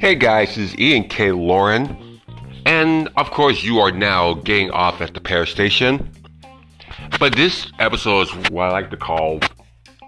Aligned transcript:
Hey 0.00 0.14
guys, 0.14 0.54
this 0.56 0.72
is 0.72 0.78
Ian 0.78 1.04
K. 1.04 1.32
Lauren, 1.32 2.20
and 2.64 3.08
of 3.18 3.30
course, 3.30 3.62
you 3.62 3.78
are 3.78 3.90
now 3.90 4.32
getting 4.32 4.70
off 4.70 5.02
at 5.02 5.12
the 5.12 5.20
Pair 5.20 5.44
Station. 5.44 6.10
But 7.20 7.36
this 7.36 7.70
episode 7.78 8.28
is 8.28 8.50
what 8.50 8.70
I 8.70 8.72
like 8.72 8.90
to 8.92 8.96
call 8.96 9.40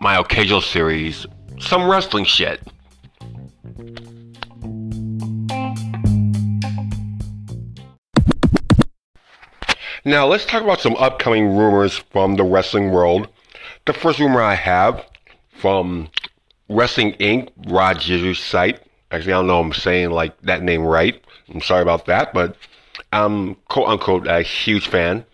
my 0.01 0.17
occasional 0.19 0.63
series, 0.63 1.27
Some 1.61 1.87
Wrestling 1.87 2.25
Shit. 2.25 2.63
Now, 10.07 10.27
let's 10.27 10.47
talk 10.47 10.63
about 10.63 10.81
some 10.81 10.97
upcoming 10.97 11.55
rumors 11.55 11.99
from 11.99 12.37
the 12.37 12.45
wrestling 12.45 12.91
world. 12.91 13.29
The 13.85 13.93
first 13.93 14.19
rumor 14.19 14.41
I 14.41 14.55
have 14.55 15.05
from 15.67 16.09
Wrestling 16.69 17.15
Inc., 17.15 17.49
Rod 17.67 17.97
Jizzer's 17.97 18.39
site. 18.39 18.81
Actually, 19.11 19.33
I 19.33 19.37
don't 19.39 19.49
know 19.49 19.59
I'm 19.59 19.73
saying 19.73 20.11
like 20.11 20.41
that 20.43 20.63
name 20.63 20.83
right. 20.83 21.21
I'm 21.53 21.61
sorry 21.61 21.83
about 21.83 22.07
that, 22.07 22.33
but 22.33 22.57
I'm 23.13 23.57
quote 23.69 23.89
unquote 23.89 24.29
a 24.29 24.43
huge 24.43 24.87
fan, 24.87 25.25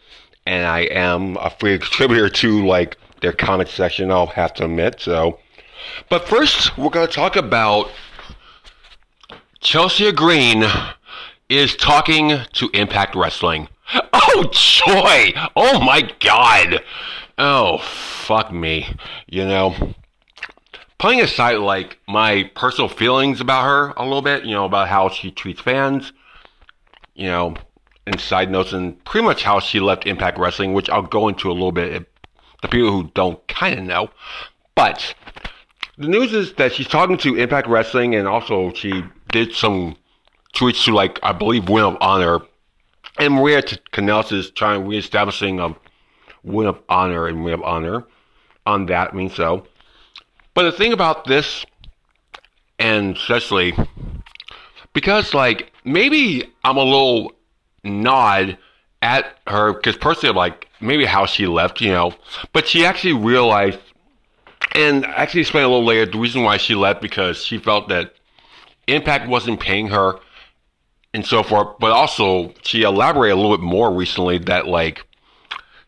and 0.46 0.66
I 0.66 0.84
am 0.84 1.36
a 1.36 1.50
free 1.50 1.78
contributor 1.86 2.30
to 2.30 2.66
like 2.66 2.96
their 3.20 3.34
comment 3.34 3.68
section. 3.68 4.10
I'll 4.10 4.28
have 4.28 4.54
to 4.54 4.64
admit. 4.64 5.02
So, 5.02 5.38
but 6.08 6.26
first, 6.26 6.78
we're 6.78 6.88
gonna 6.88 7.08
talk 7.08 7.36
about 7.36 7.90
Chelsea 9.60 10.10
Green 10.12 10.64
is 11.50 11.76
talking 11.76 12.38
to 12.54 12.70
Impact 12.72 13.14
Wrestling. 13.14 13.68
Oh 14.14 14.44
joy! 14.50 15.32
Oh 15.54 15.78
my 15.80 16.10
god! 16.20 16.82
Oh 17.36 17.76
fuck 17.78 18.50
me! 18.50 18.96
You 19.26 19.44
know, 19.44 19.94
putting 21.02 21.20
aside 21.20 21.56
like 21.56 21.98
my 22.06 22.48
personal 22.54 22.88
feelings 22.88 23.40
about 23.40 23.64
her 23.64 23.92
a 23.96 24.04
little 24.04 24.22
bit, 24.22 24.44
you 24.44 24.52
know, 24.52 24.64
about 24.64 24.86
how 24.86 25.08
she 25.08 25.32
treats 25.32 25.60
fans, 25.60 26.12
you 27.16 27.26
know, 27.26 27.56
and 28.06 28.20
side 28.20 28.48
notes, 28.48 28.72
and 28.72 29.04
pretty 29.04 29.26
much 29.26 29.42
how 29.42 29.58
she 29.58 29.80
left 29.80 30.06
Impact 30.06 30.38
Wrestling, 30.38 30.74
which 30.74 30.88
I'll 30.88 31.02
go 31.02 31.26
into 31.26 31.50
a 31.50 31.52
little 31.52 31.72
bit. 31.72 32.08
The 32.62 32.68
people 32.68 32.92
who 32.92 33.10
don't 33.14 33.44
kind 33.48 33.80
of 33.80 33.84
know, 33.84 34.10
but 34.76 35.12
the 35.98 36.06
news 36.06 36.32
is 36.32 36.52
that 36.54 36.72
she's 36.72 36.86
talking 36.86 37.18
to 37.18 37.34
Impact 37.34 37.66
Wrestling, 37.66 38.14
and 38.14 38.28
also 38.28 38.72
she 38.72 39.02
did 39.32 39.52
some 39.54 39.96
tweets 40.54 40.84
to 40.84 40.94
like 40.94 41.18
I 41.24 41.32
believe 41.32 41.68
Women 41.68 41.94
of 41.94 41.98
Honor, 42.00 42.38
and 43.18 43.34
Maria 43.34 43.60
Kanellis 43.62 44.30
is 44.30 44.50
trying 44.52 44.86
reestablishing 44.86 45.58
a 45.58 45.74
Women 46.44 46.68
of 46.68 46.80
Honor 46.88 47.26
and 47.26 47.38
Women 47.42 47.54
of 47.54 47.62
Honor 47.64 48.04
on 48.66 48.86
that. 48.86 49.12
I 49.12 49.16
mean, 49.16 49.30
so. 49.30 49.66
But 50.54 50.64
the 50.64 50.72
thing 50.72 50.92
about 50.92 51.24
this, 51.24 51.64
and 52.78 53.16
especially 53.16 53.74
because 54.92 55.34
like 55.34 55.72
maybe 55.84 56.44
I'm 56.64 56.76
a 56.76 56.84
little 56.84 57.32
nod 57.84 58.58
at 59.00 59.38
her 59.46 59.72
because 59.72 59.96
personally, 59.96 60.30
I'm 60.30 60.36
like 60.36 60.68
maybe 60.80 61.04
how 61.04 61.26
she 61.26 61.46
left, 61.46 61.80
you 61.80 61.90
know, 61.90 62.14
but 62.52 62.68
she 62.68 62.84
actually 62.84 63.14
realized 63.14 63.78
and 64.74 65.04
actually 65.04 65.40
explained 65.40 65.66
a 65.66 65.68
little 65.68 65.84
later 65.84 66.10
the 66.10 66.18
reason 66.18 66.42
why 66.42 66.56
she 66.56 66.74
left 66.74 67.00
because 67.00 67.44
she 67.44 67.58
felt 67.58 67.88
that 67.88 68.14
Impact 68.88 69.28
wasn't 69.28 69.60
paying 69.60 69.88
her 69.88 70.18
and 71.14 71.24
so 71.24 71.42
forth. 71.42 71.78
But 71.78 71.92
also, 71.92 72.52
she 72.62 72.82
elaborated 72.82 73.36
a 73.36 73.40
little 73.40 73.56
bit 73.56 73.64
more 73.64 73.92
recently 73.92 74.38
that 74.38 74.66
like 74.66 75.06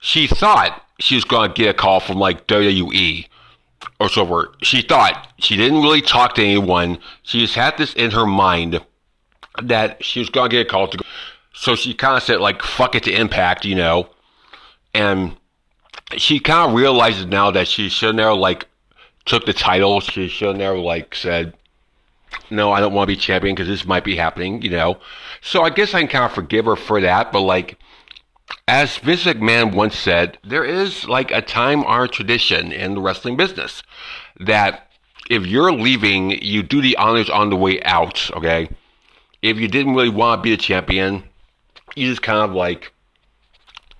she 0.00 0.26
thought 0.26 0.82
she 1.00 1.14
was 1.14 1.24
going 1.24 1.50
to 1.50 1.54
get 1.54 1.70
a 1.70 1.74
call 1.74 2.00
from 2.00 2.18
like 2.18 2.46
WWE 2.46 3.26
or 4.00 4.08
so 4.08 4.26
forth. 4.26 4.50
She 4.62 4.82
thought 4.82 5.28
she 5.38 5.56
didn't 5.56 5.82
really 5.82 6.02
talk 6.02 6.34
to 6.36 6.42
anyone. 6.42 6.98
She 7.22 7.40
just 7.40 7.54
had 7.54 7.76
this 7.78 7.94
in 7.94 8.10
her 8.12 8.26
mind 8.26 8.80
that 9.62 10.04
she 10.04 10.20
was 10.20 10.30
to 10.30 10.48
get 10.48 10.66
a 10.66 10.68
call 10.68 10.88
to 10.88 10.98
go. 10.98 11.04
So 11.52 11.76
she 11.76 11.94
kind 11.94 12.16
of 12.16 12.22
said 12.22 12.40
like 12.40 12.62
fuck 12.62 12.94
it 12.94 13.04
to 13.04 13.12
Impact, 13.12 13.64
you 13.64 13.74
know, 13.76 14.08
and 14.92 15.36
she 16.16 16.40
kind 16.40 16.70
of 16.70 16.76
realizes 16.76 17.26
now 17.26 17.50
that 17.50 17.68
she 17.68 17.88
should 17.88 18.16
never 18.16 18.34
like 18.34 18.66
took 19.24 19.46
the 19.46 19.52
title. 19.52 20.00
She 20.00 20.28
should 20.28 20.56
never 20.56 20.78
like 20.78 21.14
said, 21.14 21.54
"No, 22.50 22.72
I 22.72 22.80
don't 22.80 22.92
want 22.92 23.08
to 23.08 23.14
be 23.14 23.20
champion 23.20 23.54
because 23.54 23.68
this 23.68 23.86
might 23.86 24.04
be 24.04 24.16
happening," 24.16 24.62
you 24.62 24.70
know. 24.70 24.98
So 25.40 25.62
I 25.62 25.70
guess 25.70 25.94
I 25.94 26.00
can 26.00 26.08
kind 26.08 26.24
of 26.24 26.32
forgive 26.32 26.66
her 26.66 26.76
for 26.76 27.00
that. 27.00 27.32
But 27.32 27.40
like, 27.40 27.78
as 28.66 28.96
Vince 28.96 29.24
McMahon 29.24 29.74
once 29.74 29.96
said, 29.96 30.38
there 30.42 30.64
is 30.64 31.06
like 31.06 31.30
a 31.30 31.42
time-honored 31.42 32.12
tradition 32.12 32.72
in 32.72 32.94
the 32.94 33.00
wrestling 33.00 33.36
business 33.36 33.82
that 34.40 34.90
if 35.28 35.46
you're 35.46 35.72
leaving, 35.72 36.30
you 36.42 36.62
do 36.62 36.80
the 36.80 36.96
honors 36.96 37.30
on 37.30 37.50
the 37.50 37.56
way 37.56 37.82
out. 37.82 38.30
Okay, 38.34 38.68
if 39.42 39.58
you 39.58 39.68
didn't 39.68 39.94
really 39.94 40.08
want 40.08 40.38
to 40.38 40.42
be 40.42 40.52
a 40.52 40.56
champion, 40.56 41.24
you 41.94 42.08
just 42.08 42.22
kind 42.22 42.50
of 42.50 42.56
like 42.56 42.92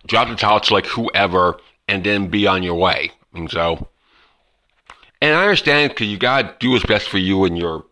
drop 0.07 0.29
the 0.29 0.35
towel 0.35 0.61
to 0.61 0.75
like 0.75 0.87
whoever 0.87 1.59
and 1.89 2.05
then 2.05 2.29
be 2.29 2.47
on 2.47 2.63
your 2.63 2.75
way. 2.75 3.11
And 3.35 3.51
so, 3.51 3.89
and 5.21 5.35
I 5.35 5.43
understand 5.43 5.91
because 5.91 6.09
you 6.09 6.19
gotta 6.19 6.55
do 6.59 6.71
what's 6.71 6.87
best 6.87 7.09
for 7.09 7.19
you 7.19 7.45
in 7.45 7.57
your 7.57 7.85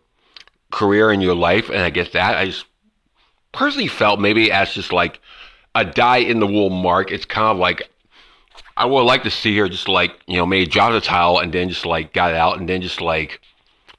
career 0.70 1.10
and 1.10 1.22
your 1.22 1.34
life, 1.34 1.68
and 1.68 1.82
I 1.82 1.90
get 1.90 2.12
that. 2.12 2.36
I 2.36 2.46
just 2.46 2.64
personally 3.52 3.88
felt 3.88 4.20
maybe 4.20 4.50
as 4.50 4.72
just 4.72 4.92
like 4.92 5.20
a 5.74 5.84
die 5.84 6.18
in 6.18 6.40
the 6.40 6.46
wool 6.46 6.70
mark. 6.70 7.10
It's 7.10 7.24
kind 7.24 7.48
of 7.48 7.58
like 7.58 7.82
I 8.76 8.86
would 8.86 9.02
like 9.02 9.22
to 9.24 9.30
see 9.30 9.56
her 9.58 9.68
just 9.68 9.88
like 9.88 10.12
you 10.26 10.36
know 10.36 10.46
maybe 10.46 10.66
drop 10.66 10.92
the 10.92 11.00
title 11.00 11.38
and 11.38 11.52
then 11.52 11.68
just 11.68 11.86
like 11.86 12.12
got 12.12 12.34
out 12.34 12.58
and 12.58 12.68
then 12.68 12.82
just 12.82 13.00
like 13.00 13.40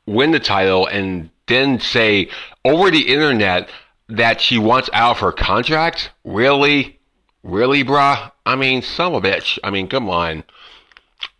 win 0.06 0.31
the 0.31 0.39
title 0.39 0.88
and 0.88 1.29
then 1.47 1.79
say 1.79 2.29
over 2.66 2.89
the 2.91 3.07
internet 3.07 3.69
that 4.09 4.41
she 4.41 4.57
wants 4.57 4.89
out 4.94 5.11
of 5.11 5.19
her 5.19 5.31
contract. 5.31 6.11
Really, 6.23 7.00
really, 7.44 7.84
bruh. 7.84 8.31
I 8.45 8.55
mean, 8.55 8.81
some 8.81 9.13
of 9.13 9.23
bitch. 9.23 9.59
I 9.63 9.69
mean, 9.69 9.88
come 9.88 10.09
on. 10.09 10.44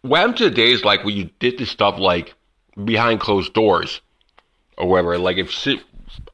Happened 0.03 0.38
to 0.38 0.50
the 0.50 0.55
days 0.55 0.83
like 0.83 1.03
when 1.03 1.15
you 1.15 1.29
did 1.39 1.57
this 1.57 1.69
stuff 1.69 1.97
like 1.97 2.33
behind 2.83 3.19
closed 3.19 3.53
doors 3.53 4.01
or 4.77 4.88
whatever? 4.88 5.17
Like 5.17 5.38
if 5.38 5.53
Sid, 5.53 5.83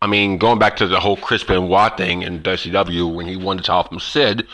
I 0.02 0.08
mean, 0.08 0.38
going 0.38 0.60
back 0.60 0.78
to 0.78 0.88
the 0.88 1.00
whole 1.00 1.18
Chris 1.18 1.44
Benoit 1.44 1.98
thing 1.98 2.22
in 2.22 2.42
WCW 2.42 3.14
when 3.14 3.28
he 3.28 3.36
won 3.36 3.58
the 3.58 3.64
title 3.64 3.84
from 3.84 4.00
Sid, 4.00 4.48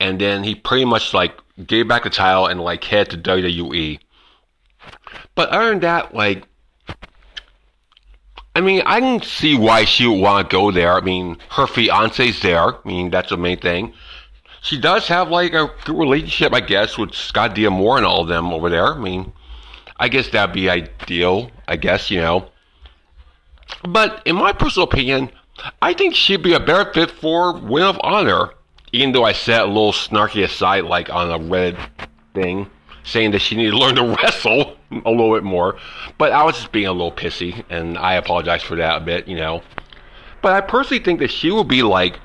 and 0.00 0.20
then 0.20 0.42
he 0.44 0.54
pretty 0.54 0.84
much 0.84 1.14
like 1.14 1.32
gave 1.66 1.88
back 1.88 2.04
the 2.04 2.10
title 2.10 2.46
and 2.46 2.60
like 2.60 2.84
head 2.84 3.10
to 3.10 3.18
WWE. 3.18 3.98
But 5.34 5.48
other 5.50 5.70
than 5.70 5.80
that, 5.80 6.14
like, 6.14 6.44
I 8.56 8.60
mean, 8.60 8.82
I 8.86 9.00
can 9.00 9.22
see 9.22 9.56
why 9.56 9.84
she 9.84 10.06
would 10.06 10.20
want 10.20 10.48
to 10.48 10.54
go 10.54 10.70
there. 10.70 10.92
I 10.92 11.00
mean, 11.00 11.38
her 11.50 11.66
fiance's 11.66 12.40
there. 12.40 12.74
I 12.74 12.78
mean, 12.84 13.10
that's 13.10 13.30
the 13.30 13.36
main 13.36 13.58
thing 13.58 13.94
she 14.64 14.80
does 14.80 15.06
have 15.08 15.28
like 15.28 15.52
a 15.52 15.70
good 15.84 15.98
relationship, 15.98 16.54
I 16.54 16.60
guess, 16.60 16.96
with 16.96 17.14
Scott 17.14 17.54
D'Amore 17.54 17.98
and 17.98 18.06
all 18.06 18.22
of 18.22 18.28
them 18.28 18.50
over 18.50 18.70
there. 18.70 18.94
I 18.94 18.98
mean, 18.98 19.32
I 19.98 20.08
guess 20.08 20.30
that'd 20.30 20.54
be 20.54 20.70
ideal. 20.70 21.50
I 21.68 21.76
guess 21.76 22.10
you 22.10 22.20
know. 22.20 22.48
But 23.82 24.22
in 24.24 24.36
my 24.36 24.52
personal 24.52 24.88
opinion, 24.88 25.30
I 25.80 25.92
think 25.92 26.14
she'd 26.14 26.42
be 26.42 26.54
a 26.54 26.60
better 26.60 26.92
fit 26.92 27.10
for 27.10 27.52
Women 27.52 27.88
of 27.88 28.00
Honor. 28.02 28.50
Even 28.92 29.12
though 29.12 29.24
I 29.24 29.32
said 29.32 29.62
a 29.62 29.66
little 29.66 29.92
snarky 29.92 30.44
aside, 30.44 30.84
like 30.84 31.10
on 31.10 31.30
a 31.30 31.38
Reddit 31.38 31.78
thing, 32.32 32.70
saying 33.02 33.32
that 33.32 33.40
she 33.40 33.56
needed 33.56 33.72
to 33.72 33.78
learn 33.78 33.94
to 33.96 34.16
wrestle 34.16 34.76
a 35.04 35.10
little 35.10 35.34
bit 35.34 35.44
more. 35.44 35.76
But 36.18 36.32
I 36.32 36.44
was 36.44 36.56
just 36.56 36.72
being 36.72 36.86
a 36.86 36.92
little 36.92 37.12
pissy, 37.12 37.64
and 37.70 37.98
I 37.98 38.14
apologize 38.14 38.62
for 38.62 38.76
that 38.76 39.02
a 39.02 39.04
bit, 39.04 39.28
you 39.28 39.36
know. 39.36 39.62
But 40.42 40.52
I 40.52 40.60
personally 40.60 41.02
think 41.02 41.20
that 41.20 41.30
she 41.30 41.50
would 41.50 41.68
be 41.68 41.82
like 41.82 42.18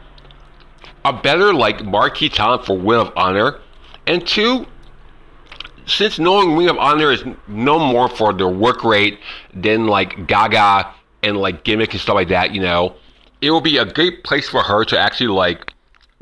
a 1.05 1.13
better 1.13 1.53
like 1.53 1.85
marquee 1.85 2.29
talent 2.29 2.65
for 2.65 2.77
Women 2.77 3.07
of 3.07 3.13
Honor, 3.15 3.59
and 4.05 4.25
two, 4.25 4.65
since 5.85 6.19
knowing 6.19 6.55
Ring 6.55 6.69
of 6.69 6.77
Honor 6.77 7.11
is 7.11 7.23
no 7.47 7.79
more 7.79 8.09
for 8.09 8.33
their 8.33 8.49
work 8.49 8.83
rate 8.83 9.19
than 9.53 9.87
like 9.87 10.27
Gaga 10.27 10.93
and 11.23 11.37
like 11.37 11.63
gimmick 11.63 11.91
and 11.93 12.01
stuff 12.01 12.15
like 12.15 12.29
that, 12.29 12.53
you 12.53 12.61
know, 12.61 12.95
it 13.41 13.51
will 13.51 13.61
be 13.61 13.77
a 13.77 13.85
great 13.85 14.23
place 14.23 14.49
for 14.49 14.61
her 14.63 14.83
to 14.85 14.97
actually 14.97 15.27
like 15.27 15.73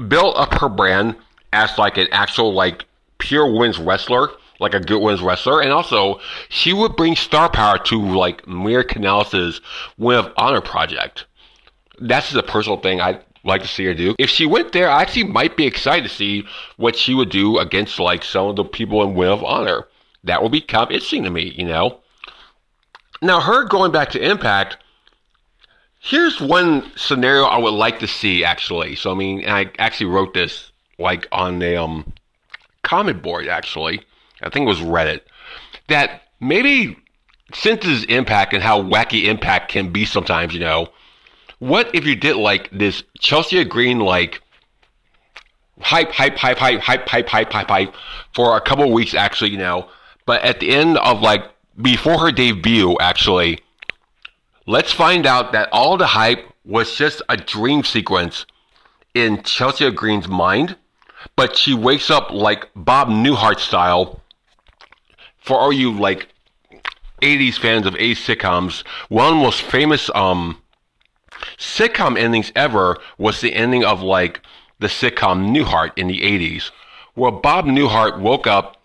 build 0.07 0.35
up 0.37 0.53
her 0.55 0.69
brand 0.69 1.15
as 1.53 1.77
like 1.77 1.97
an 1.97 2.07
actual 2.11 2.53
like 2.53 2.85
pure 3.17 3.51
women's 3.51 3.79
wrestler, 3.79 4.29
like 4.59 4.73
a 4.73 4.79
good 4.79 4.99
women's 5.01 5.21
wrestler, 5.21 5.61
and 5.61 5.71
also 5.71 6.19
she 6.49 6.73
would 6.73 6.95
bring 6.95 7.15
star 7.15 7.49
power 7.49 7.77
to 7.77 7.99
like 7.99 8.47
Maria 8.47 8.83
Kanellis' 8.83 9.61
Women 9.97 10.25
of 10.25 10.33
Honor 10.37 10.61
project. 10.61 11.25
That's 11.99 12.27
just 12.31 12.37
a 12.37 12.51
personal 12.51 12.79
thing. 12.79 13.01
I 13.01 13.21
like 13.43 13.61
to 13.61 13.67
see 13.67 13.85
her 13.85 13.93
do. 13.93 14.15
If 14.19 14.29
she 14.29 14.45
went 14.45 14.71
there, 14.71 14.89
I 14.89 15.01
actually 15.01 15.23
might 15.23 15.57
be 15.57 15.65
excited 15.65 16.07
to 16.07 16.13
see 16.13 16.45
what 16.75 16.95
she 16.95 17.13
would 17.15 17.29
do 17.29 17.57
against 17.57 17.99
like 17.99 18.23
some 18.23 18.47
of 18.47 18.55
the 18.55 18.63
people 18.63 19.01
in 19.03 19.15
Women 19.15 19.33
of 19.33 19.43
Honor. 19.43 19.87
That 20.23 20.43
would 20.43 20.51
be 20.51 20.61
kind 20.61 20.83
of 20.83 20.91
interesting 20.91 21.23
to 21.23 21.29
me, 21.29 21.53
you 21.57 21.65
know. 21.65 21.99
Now, 23.21 23.39
her 23.39 23.63
going 23.63 23.91
back 23.91 24.11
to 24.11 24.21
Impact. 24.21 24.77
Here's 26.07 26.39
one 26.39 26.89
scenario 26.95 27.43
I 27.43 27.57
would 27.57 27.73
like 27.73 27.99
to 27.99 28.07
see 28.07 28.45
actually. 28.45 28.95
So 28.95 29.11
I 29.11 29.13
mean, 29.13 29.43
I 29.45 29.69
actually 29.77 30.05
wrote 30.05 30.33
this 30.33 30.71
like 30.97 31.27
on 31.33 31.61
a 31.61 31.75
um 31.75 32.13
comment 32.81 33.21
board 33.21 33.49
actually. 33.49 34.01
I 34.41 34.49
think 34.49 34.63
it 34.63 34.69
was 34.69 34.79
Reddit. 34.79 35.19
That 35.89 36.21
maybe 36.39 36.95
since 37.53 37.83
his 37.83 38.05
impact 38.05 38.53
and 38.53 38.63
how 38.63 38.81
wacky 38.81 39.25
impact 39.25 39.69
can 39.69 39.91
be 39.91 40.05
sometimes, 40.05 40.53
you 40.53 40.61
know, 40.61 40.87
what 41.59 41.93
if 41.93 42.05
you 42.05 42.15
did 42.15 42.37
like 42.37 42.69
this 42.71 43.03
Chelsea 43.19 43.61
Green 43.65 43.99
like 43.99 44.41
hype, 45.81 46.11
hype, 46.11 46.37
hype, 46.37 46.57
hype, 46.57 46.79
hype, 46.79 47.05
hype, 47.05 47.27
hype, 47.27 47.51
hype, 47.51 47.67
hype 47.67 47.93
for 48.33 48.55
a 48.55 48.61
couple 48.61 48.85
of 48.85 48.91
weeks 48.91 49.13
actually, 49.13 49.49
you 49.49 49.57
know, 49.57 49.89
but 50.25 50.41
at 50.43 50.61
the 50.61 50.69
end 50.69 50.97
of 50.99 51.19
like 51.19 51.43
before 51.81 52.17
her 52.17 52.31
debut 52.31 52.95
actually, 53.01 53.59
let's 54.67 54.91
find 54.91 55.25
out 55.25 55.53
that 55.53 55.69
all 55.71 55.97
the 55.97 56.05
hype 56.05 56.45
was 56.63 56.95
just 56.95 57.21
a 57.29 57.37
dream 57.37 57.83
sequence 57.83 58.45
in 59.15 59.41
Chelsea 59.41 59.89
Green's 59.89 60.27
mind, 60.27 60.75
but 61.35 61.55
she 61.55 61.73
wakes 61.73 62.11
up 62.11 62.29
like 62.31 62.69
Bob 62.75 63.07
Newhart 63.07 63.59
style. 63.59 64.21
For 65.37 65.57
all 65.57 65.71
you 65.71 65.97
like 65.97 66.27
80s 67.21 67.57
fans 67.57 67.87
of 67.87 67.95
80s 67.95 68.17
sitcoms, 68.17 68.85
one 69.07 69.37
most 69.37 69.61
famous 69.61 70.11
um 70.13 70.61
sitcom 71.57 72.17
endings 72.17 72.51
ever 72.55 72.97
was 73.17 73.41
the 73.41 73.53
ending 73.53 73.85
of 73.85 74.01
like 74.01 74.41
the 74.79 74.87
sitcom 74.87 75.55
Newhart 75.55 75.91
in 75.95 76.07
the 76.07 76.19
80s, 76.19 76.71
where 77.15 77.31
Bob 77.31 77.65
Newhart 77.65 78.19
woke 78.19 78.45
up 78.45 78.77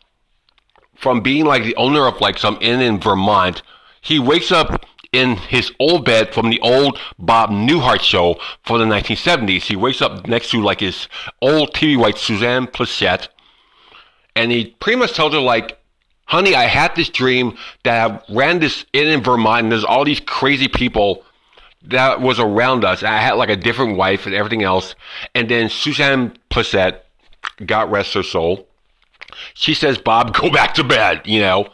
from 0.94 1.20
being 1.20 1.44
like 1.44 1.64
the 1.64 1.76
owner 1.76 2.06
of 2.06 2.20
like 2.20 2.38
some 2.38 2.56
inn 2.60 2.80
in 2.80 3.00
Vermont. 3.00 3.62
He 4.00 4.18
wakes 4.18 4.52
up 4.52 4.86
in 5.12 5.36
his 5.36 5.70
old 5.78 6.04
bed 6.04 6.32
from 6.32 6.50
the 6.50 6.60
old 6.60 6.98
Bob 7.18 7.50
Newhart 7.50 8.00
show 8.00 8.38
from 8.64 8.78
the 8.78 8.94
1970s. 8.94 9.62
He 9.62 9.76
wakes 9.76 10.00
up 10.00 10.26
next 10.26 10.50
to 10.50 10.62
like 10.62 10.80
his 10.80 11.08
old 11.40 11.74
TV 11.74 11.96
wife 11.96 12.18
Suzanne 12.18 12.66
Pleshette, 12.66 13.28
and 14.34 14.50
he 14.50 14.74
pretty 14.80 14.98
much 14.98 15.12
tells 15.12 15.34
her 15.34 15.40
like, 15.40 15.78
"Honey, 16.26 16.54
I 16.54 16.64
had 16.64 16.96
this 16.96 17.10
dream 17.10 17.56
that 17.84 18.10
I 18.10 18.32
ran 18.32 18.58
this 18.58 18.86
inn 18.92 19.08
in 19.08 19.22
Vermont, 19.22 19.64
and 19.64 19.72
there's 19.72 19.84
all 19.84 20.04
these 20.04 20.20
crazy 20.20 20.68
people." 20.68 21.24
That 21.84 22.20
was 22.20 22.38
around 22.38 22.84
us. 22.84 23.02
I 23.02 23.18
had 23.18 23.32
like 23.32 23.48
a 23.48 23.56
different 23.56 23.96
wife 23.96 24.24
and 24.24 24.36
everything 24.36 24.62
else. 24.62 24.94
And 25.34 25.48
then 25.48 25.68
Suzanne 25.68 26.38
Pleshette, 26.48 27.00
God 27.66 27.90
rest 27.90 28.14
her 28.14 28.22
soul, 28.22 28.68
she 29.54 29.74
says, 29.74 29.98
Bob, 29.98 30.32
go 30.32 30.48
back 30.50 30.74
to 30.74 30.84
bed, 30.84 31.22
you 31.24 31.40
know. 31.40 31.68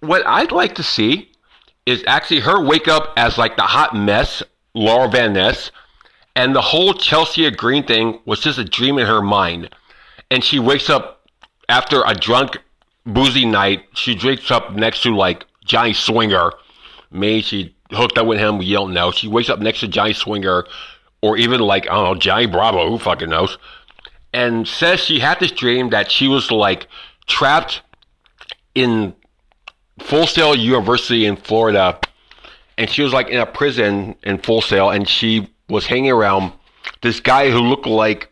What 0.00 0.26
I'd 0.26 0.50
like 0.50 0.74
to 0.74 0.82
see 0.82 1.30
is 1.86 2.02
actually 2.06 2.40
her 2.40 2.64
wake 2.64 2.88
up 2.88 3.12
as 3.16 3.38
like 3.38 3.56
the 3.56 3.62
hot 3.62 3.94
mess, 3.94 4.42
Laurel 4.74 5.08
Van 5.08 5.32
Ness, 5.32 5.70
and 6.36 6.54
the 6.54 6.60
whole 6.60 6.94
Chelsea 6.94 7.48
Green 7.50 7.84
thing 7.84 8.20
was 8.24 8.40
just 8.40 8.58
a 8.58 8.64
dream 8.64 8.98
in 8.98 9.06
her 9.06 9.22
mind. 9.22 9.74
And 10.30 10.42
she 10.42 10.58
wakes 10.58 10.90
up 10.90 11.28
after 11.68 12.02
a 12.06 12.14
drunk, 12.14 12.58
boozy 13.06 13.44
night. 13.44 13.84
She 13.94 14.18
wakes 14.22 14.50
up 14.50 14.72
next 14.72 15.02
to 15.02 15.14
like 15.14 15.44
Johnny 15.64 15.92
Swinger. 15.92 16.52
Maybe 17.10 17.42
she 17.42 17.76
hooked 17.90 18.18
up 18.18 18.26
with 18.26 18.38
him. 18.38 18.58
We 18.58 18.72
don't 18.72 18.94
know. 18.94 19.12
She 19.12 19.28
wakes 19.28 19.48
up 19.48 19.60
next 19.60 19.80
to 19.80 19.88
Johnny 19.88 20.12
Swinger, 20.12 20.64
or 21.22 21.36
even 21.36 21.60
like 21.60 21.88
I 21.88 21.94
don't 21.94 22.04
know 22.04 22.14
Johnny 22.14 22.46
Bravo. 22.46 22.90
Who 22.90 22.98
fucking 22.98 23.30
knows? 23.30 23.58
And 24.32 24.66
says 24.66 25.00
she 25.00 25.20
had 25.20 25.38
this 25.38 25.52
dream 25.52 25.90
that 25.90 26.10
she 26.10 26.26
was 26.26 26.50
like 26.50 26.88
trapped 27.26 27.82
in 28.74 29.14
Full 30.00 30.26
Sail 30.26 30.54
University 30.56 31.26
in 31.26 31.36
Florida, 31.36 31.98
and 32.76 32.90
she 32.90 33.02
was 33.02 33.12
like 33.12 33.28
in 33.28 33.38
a 33.38 33.46
prison 33.46 34.16
in 34.22 34.38
Full 34.38 34.60
Sail, 34.60 34.90
and 34.90 35.08
she 35.08 35.48
was 35.68 35.86
hanging 35.86 36.10
around 36.10 36.52
this 37.02 37.20
guy 37.20 37.50
who 37.50 37.58
looked 37.60 37.86
like 37.86 38.30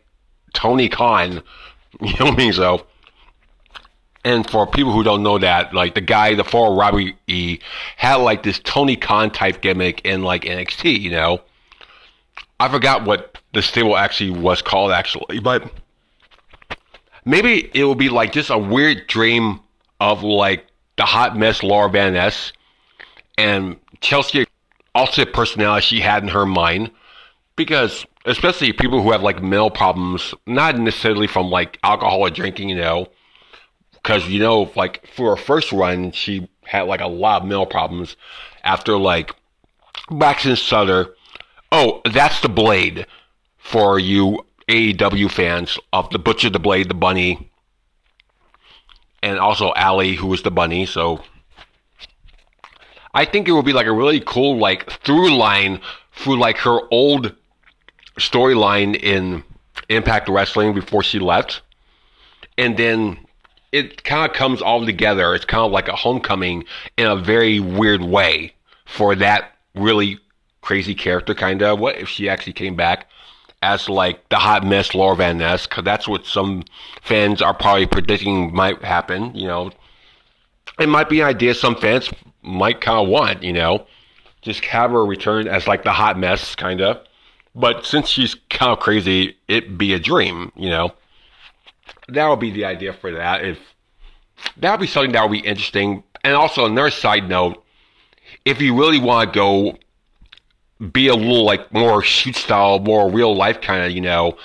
Tony 0.53 0.89
Khan. 0.89 1.41
You 2.01 2.11
know 2.19 2.25
what 2.25 2.33
I 2.33 2.37
mean? 2.37 2.53
So, 2.53 2.87
and 4.25 4.49
for 4.49 4.65
people 4.65 4.91
who 4.91 5.03
don't 5.03 5.21
know 5.21 5.37
that, 5.37 5.75
like 5.75 5.93
the 5.93 6.01
guy, 6.01 6.33
the 6.33 6.43
former 6.43 6.75
Robbie 6.75 7.15
E, 7.27 7.59
had 7.97 8.15
like 8.15 8.41
this 8.41 8.59
Tony 8.59 8.95
Khan 8.95 9.29
type 9.29 9.61
gimmick 9.61 10.01
in 10.03 10.23
like 10.23 10.41
NXT. 10.41 10.99
You 10.99 11.11
know, 11.11 11.41
I 12.59 12.67
forgot 12.67 13.05
what 13.05 13.37
the 13.53 13.61
stable 13.61 13.95
actually 13.95 14.31
was 14.31 14.63
called 14.63 14.91
actually, 14.91 15.39
but 15.39 15.71
maybe 17.25 17.69
it 17.73 17.83
will 17.83 17.95
be 17.95 18.09
like 18.09 18.31
just 18.31 18.49
a 18.49 18.57
weird 18.57 19.05
dream 19.07 19.59
of 19.99 20.23
like 20.23 20.65
the 20.97 21.03
hot 21.05 21.37
mess 21.37 21.63
Laurel 21.63 21.89
Van 21.89 22.13
Ness 22.13 22.53
and 23.37 23.77
Chelsea 24.01 24.45
alternate 24.95 25.33
personality 25.33 25.85
she 25.85 25.99
had 25.99 26.23
in 26.23 26.29
her 26.29 26.45
mind 26.45 26.91
because 27.55 28.05
especially 28.25 28.71
people 28.73 29.01
who 29.01 29.11
have 29.11 29.23
like 29.23 29.41
mental 29.41 29.71
problems, 29.71 30.33
not 30.45 30.77
necessarily 30.77 31.27
from 31.27 31.49
like 31.49 31.79
alcohol 31.83 32.19
or 32.19 32.29
drinking, 32.29 32.69
you 32.69 32.75
know, 32.75 33.07
because 33.93 34.27
you 34.27 34.39
know, 34.39 34.71
like 34.75 35.05
for 35.07 35.35
her 35.35 35.41
first 35.41 35.71
run, 35.71 36.11
she 36.11 36.47
had 36.63 36.83
like 36.83 37.01
a 37.01 37.07
lot 37.07 37.41
of 37.41 37.47
mental 37.47 37.65
problems 37.65 38.15
after 38.63 38.97
like 38.97 39.35
Braxton 40.09 40.55
Sutter. 40.55 41.15
Oh, 41.71 42.01
that's 42.11 42.39
the 42.41 42.49
Blade 42.49 43.07
for 43.57 43.97
you 43.99 44.45
AEW 44.67 45.31
fans 45.31 45.79
of 45.91 46.09
the 46.11 46.19
Butcher, 46.19 46.49
the 46.49 46.59
Blade, 46.59 46.89
the 46.89 46.93
Bunny, 46.93 47.51
and 49.23 49.39
also 49.39 49.73
Allie, 49.75 50.15
who 50.15 50.27
was 50.27 50.43
the 50.43 50.51
Bunny. 50.51 50.85
So 50.85 51.23
I 53.13 53.25
think 53.25 53.47
it 53.47 53.53
would 53.53 53.65
be 53.65 53.73
like 53.73 53.87
a 53.87 53.91
really 53.91 54.19
cool 54.19 54.57
like 54.57 54.91
through 54.91 55.35
line 55.35 55.79
through 56.11 56.37
like 56.37 56.57
her 56.57 56.79
old 56.91 57.33
storyline 58.19 58.95
in 58.95 59.43
Impact 59.89 60.29
Wrestling 60.29 60.73
before 60.73 61.01
she 61.01 61.17
left, 61.17 61.61
and 62.57 62.77
then 62.77 63.17
it 63.71 64.03
kind 64.03 64.29
of 64.29 64.35
comes 64.35 64.61
all 64.61 64.85
together. 64.85 65.33
It's 65.33 65.45
kind 65.45 65.63
of 65.63 65.71
like 65.71 65.87
a 65.87 65.95
homecoming 65.95 66.65
in 66.97 67.07
a 67.07 67.15
very 67.15 67.59
weird 67.59 68.03
way 68.03 68.53
for 68.85 69.15
that 69.15 69.53
really 69.73 70.19
crazy 70.61 70.93
character. 70.93 71.33
Kind 71.33 71.63
of 71.63 71.79
what 71.79 71.97
if 71.97 72.09
she 72.09 72.29
actually 72.29 72.53
came 72.53 72.75
back 72.75 73.07
as 73.63 73.89
like 73.89 74.27
the 74.29 74.35
hot 74.35 74.65
mess 74.65 74.93
Laurel 74.93 75.15
Van 75.15 75.37
Ness? 75.37 75.65
Because 75.65 75.83
that's 75.83 76.07
what 76.07 76.25
some 76.25 76.63
fans 77.01 77.41
are 77.41 77.53
probably 77.53 77.87
predicting 77.87 78.53
might 78.53 78.83
happen. 78.83 79.33
You 79.33 79.47
know, 79.47 79.71
it 80.79 80.89
might 80.89 81.09
be 81.09 81.21
an 81.21 81.27
idea 81.27 81.53
some 81.53 81.75
fans 81.75 82.11
might 82.41 82.81
kind 82.81 83.01
of 83.01 83.07
want. 83.07 83.41
You 83.41 83.53
know, 83.53 83.87
just 84.41 84.63
have 84.65 84.91
her 84.91 85.05
return 85.05 85.47
as 85.47 85.67
like 85.67 85.83
the 85.83 85.93
hot 85.93 86.19
mess 86.19 86.55
kind 86.55 86.81
of. 86.81 87.05
But 87.55 87.85
since 87.85 88.09
she's 88.09 88.35
kind 88.49 88.71
of 88.71 88.79
crazy, 88.79 89.37
it 89.47 89.77
be 89.77 89.93
a 89.93 89.99
dream. 89.99 90.51
You 90.55 90.69
know, 90.69 90.91
that 92.09 92.27
would 92.27 92.39
be 92.39 92.51
the 92.51 92.65
idea 92.65 92.93
for 92.93 93.11
that. 93.11 93.45
If 93.45 93.59
that 94.57 94.71
would 94.71 94.81
be 94.81 94.87
something 94.87 95.13
that 95.13 95.23
would 95.23 95.31
be 95.31 95.47
interesting. 95.47 96.03
And 96.23 96.35
also 96.35 96.65
another 96.65 96.89
side 96.89 97.29
note, 97.29 97.63
if 98.45 98.61
you 98.61 98.77
really 98.77 98.99
want 98.99 99.31
to 99.31 99.37
go 99.37 99.77
be 100.91 101.07
a 101.07 101.15
little 101.15 101.45
like 101.45 101.71
more 101.73 102.01
shoot 102.01 102.35
style, 102.35 102.79
more 102.79 103.09
real 103.09 103.35
life 103.35 103.61
kind 103.61 103.83
of, 103.83 103.91
you 103.91 104.01
know, 104.01 104.37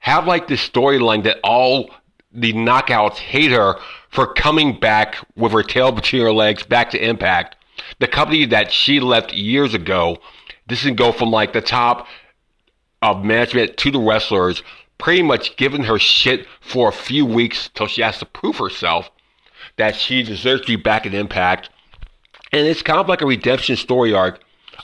have 0.00 0.26
like 0.26 0.48
this 0.48 0.66
storyline 0.66 1.24
that 1.24 1.38
all 1.44 1.90
the 2.32 2.52
knockouts 2.52 3.16
hate 3.16 3.50
her 3.50 3.76
for 4.08 4.32
coming 4.32 4.78
back 4.78 5.16
with 5.36 5.52
her 5.52 5.62
tail 5.62 5.92
between 5.92 6.22
her 6.22 6.32
legs 6.32 6.62
back 6.62 6.90
to 6.90 7.04
Impact, 7.04 7.56
the 7.98 8.06
company 8.06 8.44
that 8.46 8.72
she 8.72 9.00
left 9.00 9.32
years 9.32 9.74
ago. 9.74 10.18
This 10.66 10.82
can 10.82 10.94
go 10.94 11.12
from 11.12 11.30
like 11.30 11.52
the 11.52 11.60
top 11.60 12.06
of 13.02 13.24
management 13.24 13.76
to 13.78 13.90
the 13.90 14.00
wrestlers, 14.00 14.62
pretty 14.98 15.22
much 15.22 15.56
giving 15.56 15.84
her 15.84 15.98
shit 15.98 16.46
for 16.60 16.88
a 16.88 16.92
few 16.92 17.26
weeks 17.26 17.68
till 17.74 17.86
she 17.86 18.02
has 18.02 18.18
to 18.18 18.26
prove 18.26 18.56
herself 18.56 19.10
that 19.76 19.96
she 19.96 20.22
deserves 20.22 20.62
to 20.62 20.66
be 20.68 20.76
back 20.76 21.06
in 21.06 21.14
Impact. 21.14 21.68
And 22.52 22.66
it's 22.66 22.82
kind 22.82 23.00
of 23.00 23.08
like 23.08 23.22
a 23.22 23.26
redemption 23.26 23.76
story 23.76 24.14
arc 24.14 24.40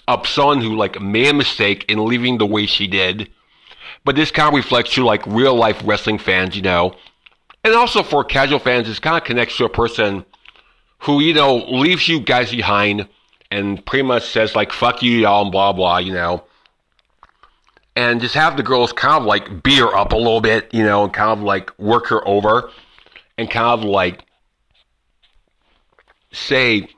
of 0.07 0.27
someone 0.27 0.61
who 0.61 0.77
like 0.77 1.01
made 1.01 1.29
a 1.29 1.35
mistake 1.35 1.85
in 1.89 2.05
leaving 2.05 2.39
the 2.39 2.47
way 2.47 2.67
she 2.67 2.87
did. 2.87 3.31
But 4.05 4.17
this 4.17 4.31
kind 4.31 4.49
of 4.49 4.55
reflects 4.55 4.95
to 4.95 5.05
like 5.05 5.27
real 5.27 5.55
life 5.55 5.81
wrestling 5.85 6.19
fans, 6.19 6.57
you 6.57 6.63
know. 6.63 6.95
And 7.65 7.75
also 7.75 8.03
for 8.03 8.25
casual 8.25 8.59
fans, 8.59 8.87
this 8.87 8.99
kind 8.99 9.17
of 9.17 9.25
connects 9.25 9.57
to 9.57 9.65
a 9.65 9.69
person 9.69 10.25
who, 11.01 11.21
you 11.21 11.35
know, 11.35 11.57
leaves 11.57 12.09
you 12.09 12.21
guys 12.21 12.51
behind 12.51 13.09
and 13.51 13.85
pretty 13.85 14.03
much 14.03 14.29
says 14.29 14.55
like 14.55 14.73
fuck 14.73 15.03
you 15.03 15.13
y'all 15.13 15.43
and 15.43 15.53
blah 15.53 15.73
blah, 15.73 15.99
you 15.99 16.13
know. 16.13 16.45
And 17.97 18.21
just 18.21 18.35
have 18.35 18.57
the 18.57 18.63
girls 18.63 18.93
kind 18.93 19.21
of 19.21 19.25
like 19.25 19.63
beat 19.63 19.79
her 19.79 19.95
up 19.95 20.13
a 20.13 20.17
little 20.17 20.41
bit, 20.41 20.73
you 20.73 20.85
know, 20.85 21.05
and 21.05 21.13
kind 21.13 21.31
of 21.31 21.41
like 21.41 21.77
work 21.79 22.07
her 22.09 22.27
over 22.27 22.71
and 23.37 23.51
kind 23.51 23.67
of 23.67 23.85
like 23.85 24.25
say, 26.33 26.89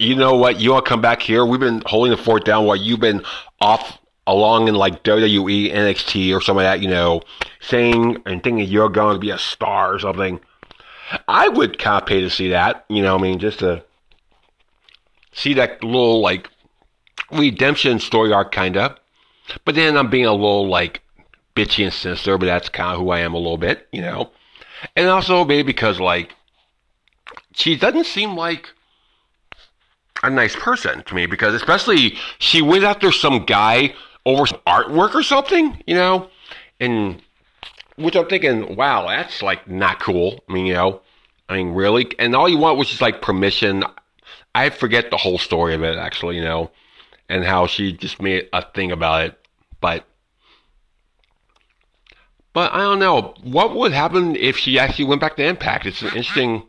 you 0.00 0.16
know 0.16 0.34
what, 0.34 0.58
you 0.58 0.72
want 0.72 0.86
to 0.86 0.88
come 0.88 1.02
back 1.02 1.20
here? 1.20 1.44
We've 1.44 1.60
been 1.60 1.82
holding 1.84 2.10
the 2.10 2.16
fort 2.16 2.46
down 2.46 2.64
while 2.64 2.76
you've 2.76 3.00
been 3.00 3.22
off 3.60 3.98
along 4.26 4.68
in 4.68 4.74
like 4.74 5.02
WWE, 5.04 5.72
NXT, 5.74 6.34
or 6.34 6.40
some 6.40 6.56
of 6.56 6.62
that, 6.62 6.80
you 6.80 6.88
know, 6.88 7.20
saying 7.60 8.22
and 8.24 8.42
thinking 8.42 8.66
you're 8.66 8.88
going 8.88 9.14
to 9.14 9.20
be 9.20 9.30
a 9.30 9.38
star 9.38 9.92
or 9.92 9.98
something. 9.98 10.40
I 11.28 11.48
would 11.48 11.78
kind 11.78 12.00
of 12.00 12.08
pay 12.08 12.22
to 12.22 12.30
see 12.30 12.48
that, 12.48 12.86
you 12.88 13.02
know, 13.02 13.14
I 13.14 13.18
mean, 13.18 13.38
just 13.38 13.58
to 13.58 13.84
see 15.32 15.52
that 15.54 15.84
little 15.84 16.22
like 16.22 16.48
redemption 17.30 17.98
story 17.98 18.32
arc, 18.32 18.52
kind 18.52 18.78
of. 18.78 18.96
But 19.66 19.74
then 19.74 19.98
I'm 19.98 20.08
being 20.08 20.26
a 20.26 20.32
little 20.32 20.66
like 20.66 21.02
bitchy 21.54 21.84
and 21.84 21.92
sinister, 21.92 22.38
but 22.38 22.46
that's 22.46 22.70
kind 22.70 22.94
of 22.94 23.00
who 23.00 23.10
I 23.10 23.18
am 23.18 23.34
a 23.34 23.38
little 23.38 23.58
bit, 23.58 23.86
you 23.92 24.00
know. 24.00 24.30
And 24.96 25.08
also 25.08 25.44
maybe 25.44 25.64
because 25.64 26.00
like 26.00 26.34
she 27.52 27.76
doesn't 27.76 28.06
seem 28.06 28.34
like 28.34 28.70
a 30.22 30.30
nice 30.30 30.54
person 30.56 31.02
to 31.04 31.14
me 31.14 31.26
because 31.26 31.54
especially 31.54 32.16
she 32.38 32.62
went 32.62 32.84
after 32.84 33.10
some 33.12 33.44
guy 33.44 33.94
over 34.26 34.46
some 34.46 34.60
artwork 34.66 35.14
or 35.14 35.22
something, 35.22 35.82
you 35.86 35.94
know, 35.94 36.28
and 36.78 37.20
which 37.96 38.16
I'm 38.16 38.28
thinking, 38.28 38.76
wow, 38.76 39.06
that's 39.06 39.42
like 39.42 39.68
not 39.68 40.00
cool. 40.00 40.42
I 40.48 40.52
mean, 40.52 40.66
you 40.66 40.74
know, 40.74 41.00
I 41.48 41.56
mean, 41.56 41.74
really, 41.74 42.10
and 42.18 42.34
all 42.34 42.48
you 42.48 42.58
want 42.58 42.78
was 42.78 42.88
just 42.88 43.00
like 43.00 43.22
permission. 43.22 43.84
I 44.54 44.70
forget 44.70 45.10
the 45.10 45.16
whole 45.16 45.38
story 45.38 45.74
of 45.74 45.82
it 45.82 45.96
actually, 45.96 46.36
you 46.36 46.42
know, 46.42 46.70
and 47.28 47.44
how 47.44 47.66
she 47.66 47.92
just 47.92 48.20
made 48.20 48.48
a 48.52 48.64
thing 48.72 48.92
about 48.92 49.26
it, 49.26 49.38
but. 49.80 50.04
But 52.52 52.72
I 52.72 52.78
don't 52.78 52.98
know. 52.98 53.34
What 53.44 53.76
would 53.76 53.92
happen 53.92 54.34
if 54.34 54.56
she 54.56 54.76
actually 54.76 55.04
went 55.04 55.20
back 55.20 55.36
to 55.36 55.44
Impact? 55.44 55.86
It's 55.86 56.02
an 56.02 56.08
interesting 56.08 56.64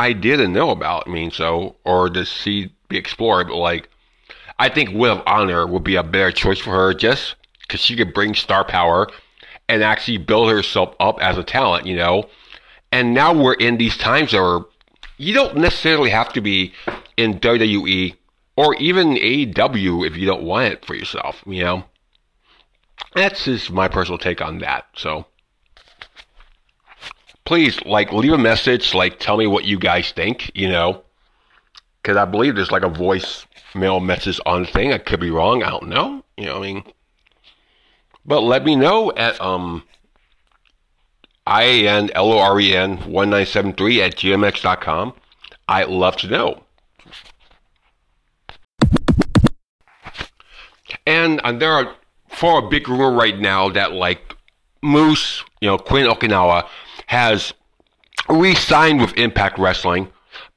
idea 0.00 0.38
to 0.38 0.48
know 0.48 0.70
about. 0.70 1.06
I 1.06 1.10
mean, 1.10 1.30
so, 1.30 1.76
or 1.84 2.08
to 2.10 2.24
see, 2.24 2.72
be 2.88 2.96
explored, 2.96 3.48
but 3.48 3.56
like, 3.56 3.88
I 4.58 4.68
think 4.68 4.90
Women 4.90 5.18
of 5.18 5.22
Honor 5.26 5.66
would 5.66 5.84
be 5.84 5.96
a 5.96 6.02
better 6.02 6.32
choice 6.32 6.58
for 6.58 6.70
her 6.70 6.92
just 6.92 7.36
because 7.62 7.80
she 7.80 7.96
could 7.96 8.12
bring 8.12 8.34
star 8.34 8.64
power 8.64 9.08
and 9.68 9.82
actually 9.82 10.18
build 10.18 10.50
herself 10.50 10.94
up 10.98 11.20
as 11.22 11.38
a 11.38 11.44
talent, 11.44 11.86
you 11.86 11.96
know. 11.96 12.28
And 12.92 13.14
now 13.14 13.32
we're 13.32 13.54
in 13.54 13.78
these 13.78 13.96
times 13.96 14.32
where 14.32 14.60
you 15.16 15.32
don't 15.32 15.56
necessarily 15.56 16.10
have 16.10 16.32
to 16.32 16.40
be 16.40 16.72
in 17.16 17.38
WWE 17.38 18.16
or 18.56 18.74
even 18.76 19.14
AEW 19.14 20.06
if 20.06 20.16
you 20.16 20.26
don't 20.26 20.42
want 20.42 20.72
it 20.72 20.84
for 20.84 20.94
yourself, 20.94 21.42
you 21.46 21.62
know. 21.62 21.84
That's 23.14 23.44
just 23.44 23.70
my 23.70 23.88
personal 23.88 24.18
take 24.18 24.40
on 24.40 24.58
that. 24.58 24.86
So 24.96 25.26
please, 27.50 27.84
like, 27.84 28.12
leave 28.12 28.32
a 28.32 28.38
message, 28.38 28.94
like, 28.94 29.18
tell 29.18 29.36
me 29.36 29.44
what 29.44 29.64
you 29.64 29.76
guys 29.76 30.12
think, 30.12 30.52
you 30.54 30.68
know, 30.68 31.02
because 32.00 32.16
I 32.16 32.24
believe 32.24 32.54
there's 32.54 32.70
like 32.70 32.84
a 32.84 32.88
voicemail 32.88 34.00
message 34.00 34.38
on 34.46 34.64
thing. 34.64 34.92
I 34.92 34.98
could 34.98 35.18
be 35.18 35.32
wrong. 35.32 35.64
I 35.64 35.70
don't 35.70 35.88
know. 35.88 36.22
You 36.36 36.44
know, 36.44 36.60
what 36.60 36.68
I 36.68 36.72
mean, 36.72 36.84
but 38.24 38.42
let 38.42 38.64
me 38.64 38.76
know 38.76 39.10
at 39.16 39.40
um 39.40 39.82
I 41.44 41.64
A 41.64 41.88
N 41.88 42.10
L 42.14 42.30
O 42.30 42.38
R 42.38 42.60
E 42.60 42.76
N 42.76 42.98
one 43.10 43.30
nine 43.30 43.46
seven 43.46 43.72
three 43.72 44.00
at 44.00 44.14
gmx.com. 44.14 45.12
I'd 45.66 45.88
love 45.88 46.18
to 46.18 46.28
know. 46.28 46.62
And, 51.04 51.40
and 51.42 51.60
there 51.60 51.72
are 51.72 51.96
for 52.28 52.64
a 52.64 52.68
big 52.68 52.88
rumor 52.88 53.10
right 53.10 53.36
now 53.36 53.70
that 53.70 53.90
like 53.90 54.36
Moose, 54.82 55.42
you 55.60 55.66
know, 55.66 55.78
Quinn 55.78 56.06
Ojinnaka 56.06 56.68
has 57.10 57.52
re-signed 58.28 59.00
with 59.00 59.18
Impact 59.18 59.58
Wrestling, 59.58 60.06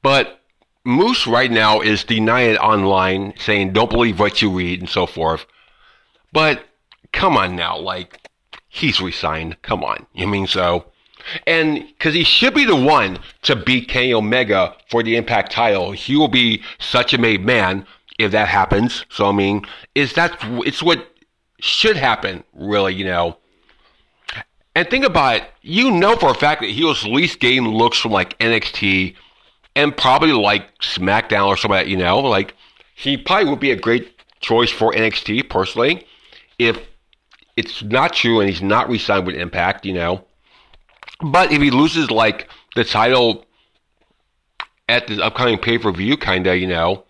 but 0.03 0.39
Moose 0.85 1.25
right 1.25 1.49
now 1.49 1.81
is 1.81 2.03
denying 2.03 2.51
it 2.51 2.57
online, 2.59 3.33
saying 3.39 3.73
don't 3.73 3.89
believe 3.89 4.19
what 4.19 4.39
you 4.39 4.51
read 4.51 4.79
and 4.79 4.87
so 4.87 5.07
forth. 5.07 5.47
But 6.31 6.63
come 7.11 7.37
on 7.37 7.55
now, 7.55 7.79
like 7.79 8.29
he's 8.69 9.01
resigned. 9.01 9.63
Come 9.63 9.83
on, 9.83 10.05
you 10.13 10.27
mean 10.27 10.45
so? 10.45 10.91
And 11.47 11.87
because 11.87 12.13
he 12.13 12.23
should 12.23 12.53
be 12.53 12.65
the 12.65 12.75
one 12.75 13.17
to 13.41 13.55
beat 13.55 13.87
Kenny 13.87 14.13
Omega 14.13 14.75
for 14.91 15.01
the 15.01 15.15
Impact 15.15 15.51
title, 15.51 15.91
he 15.91 16.15
will 16.15 16.27
be 16.27 16.61
such 16.77 17.15
a 17.15 17.17
made 17.17 17.43
man 17.43 17.87
if 18.19 18.31
that 18.31 18.47
happens. 18.47 19.07
So 19.09 19.27
I 19.27 19.31
mean, 19.31 19.65
is 19.95 20.13
that 20.13 20.37
it's 20.67 20.83
what 20.83 21.15
should 21.59 21.97
happen, 21.97 22.43
really? 22.53 22.93
You 22.93 23.05
know. 23.05 23.37
And 24.75 24.89
think 24.89 25.05
about 25.05 25.35
it, 25.37 25.43
you 25.61 25.91
know 25.91 26.15
for 26.15 26.31
a 26.31 26.33
fact 26.33 26.61
that 26.61 26.69
he 26.69 26.83
was 26.83 27.05
least 27.05 27.39
getting 27.39 27.67
looks 27.67 27.99
from 27.99 28.11
like 28.11 28.37
NXT 28.39 29.15
and 29.75 29.95
probably 29.95 30.31
like 30.31 30.77
SmackDown 30.79 31.47
or 31.47 31.57
something 31.57 31.87
you 31.87 31.97
know, 31.97 32.19
like 32.19 32.55
he 32.95 33.17
probably 33.17 33.49
would 33.49 33.59
be 33.59 33.71
a 33.71 33.75
great 33.75 34.13
choice 34.39 34.71
for 34.71 34.91
NXT 34.91 35.49
personally 35.49 36.05
if 36.59 36.79
it's 37.55 37.83
not 37.83 38.13
true 38.13 38.39
and 38.39 38.49
he's 38.49 38.61
not 38.61 38.89
re-signed 38.89 39.27
with 39.27 39.35
Impact, 39.35 39.85
you 39.85 39.93
know. 39.93 40.25
But 41.21 41.51
if 41.51 41.61
he 41.61 41.71
loses 41.71 42.09
like 42.09 42.49
the 42.75 42.83
title 42.83 43.45
at 44.89 45.07
this 45.07 45.19
upcoming 45.19 45.59
pay-per-view 45.59 46.17
kind 46.17 46.45
of, 46.47 46.57
you 46.57 46.67
know, 46.67 47.05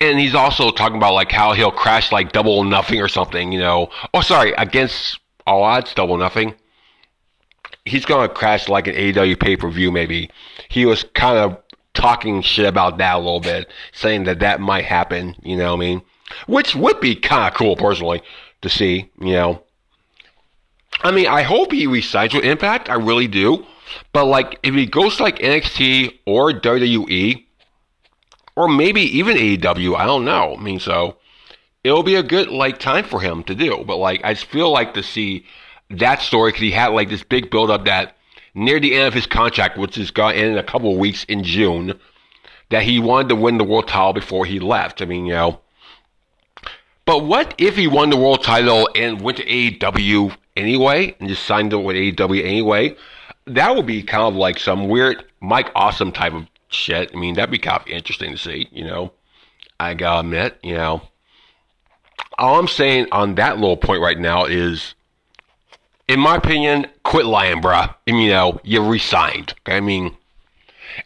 and 0.00 0.18
he's 0.18 0.34
also 0.34 0.70
talking 0.70 0.96
about 0.96 1.14
like 1.14 1.30
how 1.30 1.52
he'll 1.52 1.70
crash 1.70 2.10
like 2.10 2.32
double 2.32 2.64
nothing 2.64 3.00
or 3.00 3.08
something, 3.08 3.52
you 3.52 3.58
know. 3.58 3.90
Oh, 4.14 4.22
sorry, 4.22 4.52
against 4.52 5.18
Oh, 5.46 5.52
all 5.52 5.62
odds, 5.62 5.94
double 5.94 6.16
nothing. 6.16 6.54
He's 7.84 8.04
gonna 8.04 8.28
crash 8.28 8.68
like 8.68 8.86
an 8.86 8.94
AEW 8.94 9.38
pay 9.38 9.56
per 9.56 9.70
view. 9.70 9.90
Maybe 9.90 10.30
he 10.68 10.86
was 10.86 11.04
kind 11.14 11.38
of 11.38 11.58
talking 11.94 12.42
shit 12.42 12.66
about 12.66 12.98
that 12.98 13.16
a 13.16 13.18
little 13.18 13.40
bit, 13.40 13.70
saying 13.92 14.24
that 14.24 14.40
that 14.40 14.60
might 14.60 14.84
happen. 14.84 15.36
You 15.42 15.56
know 15.56 15.74
what 15.74 15.82
I 15.82 15.86
mean? 15.86 16.02
Which 16.46 16.74
would 16.74 17.00
be 17.00 17.16
kind 17.16 17.48
of 17.48 17.54
cool 17.54 17.76
personally 17.76 18.22
to 18.62 18.68
see. 18.68 19.10
You 19.20 19.32
know. 19.32 19.62
I 21.02 21.10
mean, 21.10 21.26
I 21.26 21.42
hope 21.42 21.72
he 21.72 21.86
resigns 21.86 22.34
with 22.34 22.44
Impact. 22.44 22.90
I 22.90 22.94
really 22.94 23.26
do. 23.26 23.64
But 24.12 24.26
like, 24.26 24.58
if 24.62 24.74
he 24.74 24.86
goes 24.86 25.16
to 25.16 25.22
like 25.22 25.38
NXT 25.38 26.18
or 26.26 26.52
WWE, 26.52 27.44
or 28.56 28.68
maybe 28.68 29.00
even 29.18 29.36
AEW, 29.36 29.96
I 29.96 30.04
don't 30.04 30.24
know. 30.24 30.56
I 30.58 30.62
mean, 30.62 30.80
so 30.80 31.16
it'll 31.84 32.02
be 32.02 32.14
a 32.14 32.22
good 32.22 32.48
like 32.48 32.78
time 32.78 33.04
for 33.04 33.20
him 33.20 33.42
to 33.44 33.54
do. 33.54 33.84
But 33.86 33.96
like, 33.96 34.20
I 34.24 34.34
feel 34.34 34.70
like 34.70 34.94
to 34.94 35.02
see 35.02 35.46
that 35.90 36.20
story 36.22 36.50
because 36.50 36.62
he 36.62 36.70
had 36.70 36.88
like 36.88 37.08
this 37.08 37.22
big 37.22 37.50
build 37.50 37.70
up 37.70 37.84
that 37.86 38.16
near 38.54 38.80
the 38.80 38.94
end 38.94 39.08
of 39.08 39.14
his 39.14 39.26
contract, 39.26 39.78
which 39.78 39.98
is 39.98 40.10
going 40.10 40.38
in 40.38 40.58
a 40.58 40.62
couple 40.62 40.92
of 40.92 40.98
weeks 40.98 41.24
in 41.24 41.44
June, 41.44 41.98
that 42.70 42.82
he 42.82 43.00
wanted 43.00 43.28
to 43.28 43.36
win 43.36 43.58
the 43.58 43.64
world 43.64 43.88
title 43.88 44.12
before 44.12 44.44
he 44.44 44.60
left. 44.60 45.02
I 45.02 45.04
mean, 45.04 45.26
you 45.26 45.34
know. 45.34 45.60
But 47.04 47.24
what 47.24 47.54
if 47.58 47.76
he 47.76 47.88
won 47.88 48.10
the 48.10 48.16
world 48.16 48.44
title 48.44 48.88
and 48.94 49.20
went 49.20 49.38
to 49.38 49.44
AEW 49.44 50.36
anyway 50.56 51.16
and 51.18 51.28
just 51.28 51.44
signed 51.44 51.74
up 51.74 51.82
with 51.82 51.96
AEW 51.96 52.44
anyway? 52.44 52.96
That 53.46 53.74
would 53.74 53.86
be 53.86 54.02
kind 54.02 54.24
of 54.24 54.34
like 54.34 54.60
some 54.60 54.88
weird 54.88 55.24
Mike 55.40 55.72
Awesome 55.74 56.12
type 56.12 56.34
of 56.34 56.46
shit. 56.68 57.10
I 57.12 57.18
mean, 57.18 57.34
that'd 57.34 57.50
be 57.50 57.58
kind 57.58 57.80
of 57.80 57.88
interesting 57.88 58.32
to 58.32 58.38
see, 58.38 58.68
you 58.70 58.84
know. 58.84 59.12
I 59.80 59.94
gotta 59.94 60.20
admit, 60.20 60.58
you 60.62 60.74
know 60.74 61.02
all 62.40 62.58
I'm 62.58 62.68
saying 62.68 63.06
on 63.12 63.36
that 63.36 63.58
little 63.58 63.76
point 63.76 64.02
right 64.02 64.18
now 64.18 64.44
is, 64.46 64.94
in 66.08 66.18
my 66.18 66.36
opinion, 66.36 66.86
quit 67.04 67.26
lying, 67.26 67.62
bruh. 67.62 67.94
And, 68.06 68.20
you 68.20 68.30
know, 68.30 68.60
you 68.64 68.84
resigned. 68.84 69.54
I 69.66 69.80
mean, 69.80 70.16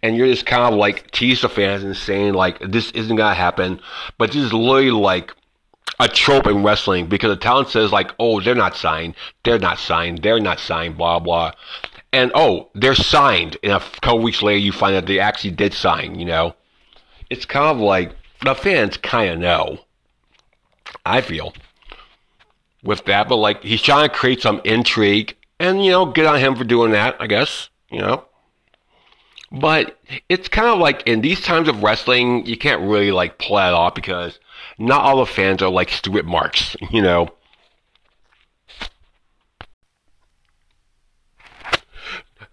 and 0.02 0.16
you're 0.16 0.28
just 0.28 0.46
kind 0.46 0.62
of 0.62 0.78
like 0.78 1.10
tease 1.10 1.42
the 1.42 1.48
fans 1.48 1.84
and 1.84 1.96
saying 1.96 2.34
like 2.34 2.58
this 2.60 2.90
isn't 2.92 3.16
gonna 3.16 3.34
happen, 3.34 3.80
but 4.18 4.32
this 4.32 4.42
is 4.42 4.52
literally 4.52 4.90
like 4.90 5.32
a 6.00 6.08
trope 6.08 6.46
in 6.46 6.62
wrestling 6.62 7.06
because 7.06 7.30
the 7.30 7.36
talent 7.36 7.68
says 7.68 7.92
like, 7.92 8.10
oh, 8.18 8.40
they're 8.40 8.54
not 8.54 8.76
signed, 8.76 9.14
they're 9.44 9.58
not 9.58 9.78
signed, 9.78 10.22
they're 10.22 10.40
not 10.40 10.58
signed, 10.58 10.96
blah 10.96 11.18
blah, 11.18 11.52
and 12.12 12.32
oh, 12.34 12.70
they're 12.74 12.94
signed. 12.94 13.56
And 13.62 13.72
a 13.72 13.80
couple 14.00 14.20
weeks 14.20 14.42
later, 14.42 14.58
you 14.58 14.72
find 14.72 14.96
out 14.96 15.06
they 15.06 15.18
actually 15.18 15.52
did 15.52 15.74
sign. 15.74 16.18
You 16.18 16.26
know, 16.26 16.54
it's 17.30 17.44
kind 17.44 17.66
of 17.66 17.78
like 17.78 18.14
the 18.42 18.54
fans 18.54 18.96
kind 18.96 19.32
of 19.32 19.38
know. 19.38 19.83
I 21.04 21.20
feel 21.20 21.54
with 22.82 23.04
that, 23.06 23.28
but 23.28 23.36
like 23.36 23.62
he's 23.62 23.82
trying 23.82 24.08
to 24.08 24.14
create 24.14 24.42
some 24.42 24.60
intrigue, 24.64 25.36
and 25.58 25.84
you 25.84 25.90
know, 25.90 26.06
good 26.06 26.26
on 26.26 26.38
him 26.38 26.56
for 26.56 26.64
doing 26.64 26.92
that. 26.92 27.16
I 27.20 27.26
guess 27.26 27.70
you 27.90 28.00
know. 28.00 28.24
But 29.52 29.98
it's 30.28 30.48
kind 30.48 30.68
of 30.68 30.78
like 30.78 31.06
in 31.06 31.20
these 31.20 31.40
times 31.40 31.68
of 31.68 31.82
wrestling, 31.82 32.44
you 32.44 32.56
can't 32.56 32.82
really 32.82 33.12
like 33.12 33.38
pull 33.38 33.56
that 33.56 33.72
off 33.72 33.94
because 33.94 34.38
not 34.78 35.02
all 35.02 35.18
the 35.18 35.26
fans 35.26 35.62
are 35.62 35.70
like 35.70 35.90
stupid 35.90 36.26
marks, 36.26 36.76
you 36.90 37.02
know. 37.02 37.28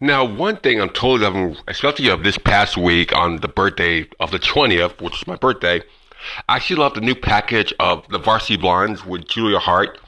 Now, 0.04 0.26
one 0.26 0.58
thing 0.58 0.82
I'm 0.82 0.90
totally 0.90 1.20
loving, 1.20 1.58
especially 1.68 2.10
of 2.10 2.24
this 2.24 2.38
past 2.38 2.76
week 2.76 3.16
on 3.16 3.38
the 3.38 3.48
birthday 3.48 4.08
of 4.20 4.32
the 4.32 4.40
20th, 4.40 5.00
which 5.00 5.22
is 5.22 5.28
my 5.28 5.36
birthday, 5.36 5.84
I 6.48 6.56
actually 6.58 6.78
love 6.78 6.94
the 6.94 7.02
new 7.02 7.16
package 7.16 7.74
of 7.80 8.08
the 8.10 8.20
Varsity 8.20 8.58
Blondes 8.58 9.06
with 9.06 9.28
Julia 9.28 9.60
Hart, 9.60 10.00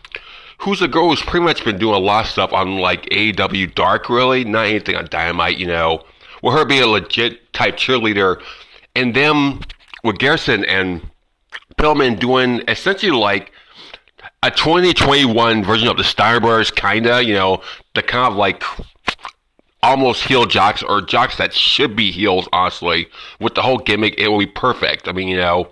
who's 0.59 0.81
a 0.81 0.87
girl 0.87 1.09
who's 1.09 1.21
pretty 1.21 1.45
much 1.45 1.63
been 1.65 1.77
doing 1.77 1.95
a 1.95 1.99
lot 1.99 2.25
of 2.25 2.31
stuff 2.31 2.53
on 2.53 2.77
like 2.77 3.03
AEW 3.09 3.73
Dark, 3.75 4.09
really, 4.09 4.43
not 4.43 4.65
anything 4.67 4.95
on 4.95 5.07
Dynamite, 5.09 5.57
you 5.57 5.67
know. 5.67 6.03
With 6.41 6.53
her 6.55 6.65
being 6.65 6.83
a 6.83 6.87
legit 6.87 7.53
type 7.53 7.77
cheerleader, 7.77 8.41
and 8.95 9.15
them 9.15 9.61
with 10.03 10.17
Garrison 10.19 10.65
and 10.65 11.01
Pillman 11.77 12.19
doing 12.19 12.61
essentially 12.67 13.11
like 13.11 13.51
a 14.41 14.51
2021 14.51 15.63
version 15.63 15.87
of 15.87 15.97
the 15.97 16.03
Steinbers, 16.03 16.73
kinda, 16.75 17.23
you 17.23 17.33
know, 17.33 17.61
the 17.95 18.03
kind 18.03 18.31
of 18.31 18.37
like 18.37 18.61
almost 19.81 20.23
heel 20.23 20.45
jocks 20.45 20.81
or 20.81 21.01
jocks 21.01 21.37
that 21.37 21.53
should 21.53 21.95
be 21.95 22.11
heels, 22.11 22.47
honestly. 22.53 23.07
With 23.39 23.55
the 23.55 23.61
whole 23.61 23.77
gimmick, 23.77 24.15
it 24.17 24.29
will 24.29 24.39
be 24.39 24.47
perfect. 24.47 25.07
I 25.07 25.11
mean, 25.11 25.27
you 25.27 25.37
know, 25.37 25.69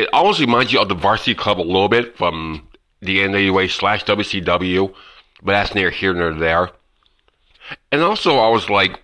it 0.00 0.08
almost 0.12 0.40
reminds 0.40 0.72
you 0.72 0.80
of 0.80 0.88
the 0.88 0.94
Varsity 0.94 1.34
Club 1.34 1.60
a 1.60 1.62
little 1.62 1.88
bit 1.88 2.16
from 2.16 2.66
the 3.00 3.18
NWA 3.18 3.70
slash 3.70 4.04
WCW, 4.04 4.94
but 5.42 5.52
that's 5.52 5.74
near 5.74 5.90
here 5.90 6.14
nor 6.14 6.32
there. 6.32 6.70
And 7.92 8.00
also, 8.00 8.38
I 8.38 8.48
was 8.48 8.70
like, 8.70 9.00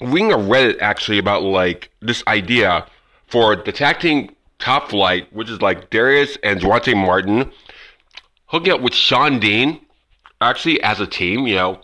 reading 0.00 0.32
a 0.32 0.36
Reddit 0.36 0.80
actually 0.80 1.18
about 1.18 1.42
like 1.42 1.90
this 2.00 2.22
idea 2.26 2.86
for 3.26 3.56
the 3.56 3.72
tag 3.72 4.00
team 4.00 4.34
top 4.58 4.90
flight, 4.90 5.32
which 5.32 5.50
is 5.50 5.60
like 5.60 5.90
Darius 5.90 6.38
and 6.42 6.60
Dante 6.60 6.94
Martin 6.94 7.52
hooking 8.46 8.72
up 8.72 8.80
with 8.80 8.94
Shawn 8.94 9.38
Dean, 9.38 9.80
actually 10.40 10.80
as 10.82 11.00
a 11.00 11.06
team, 11.06 11.46
you 11.46 11.56
know. 11.56 11.80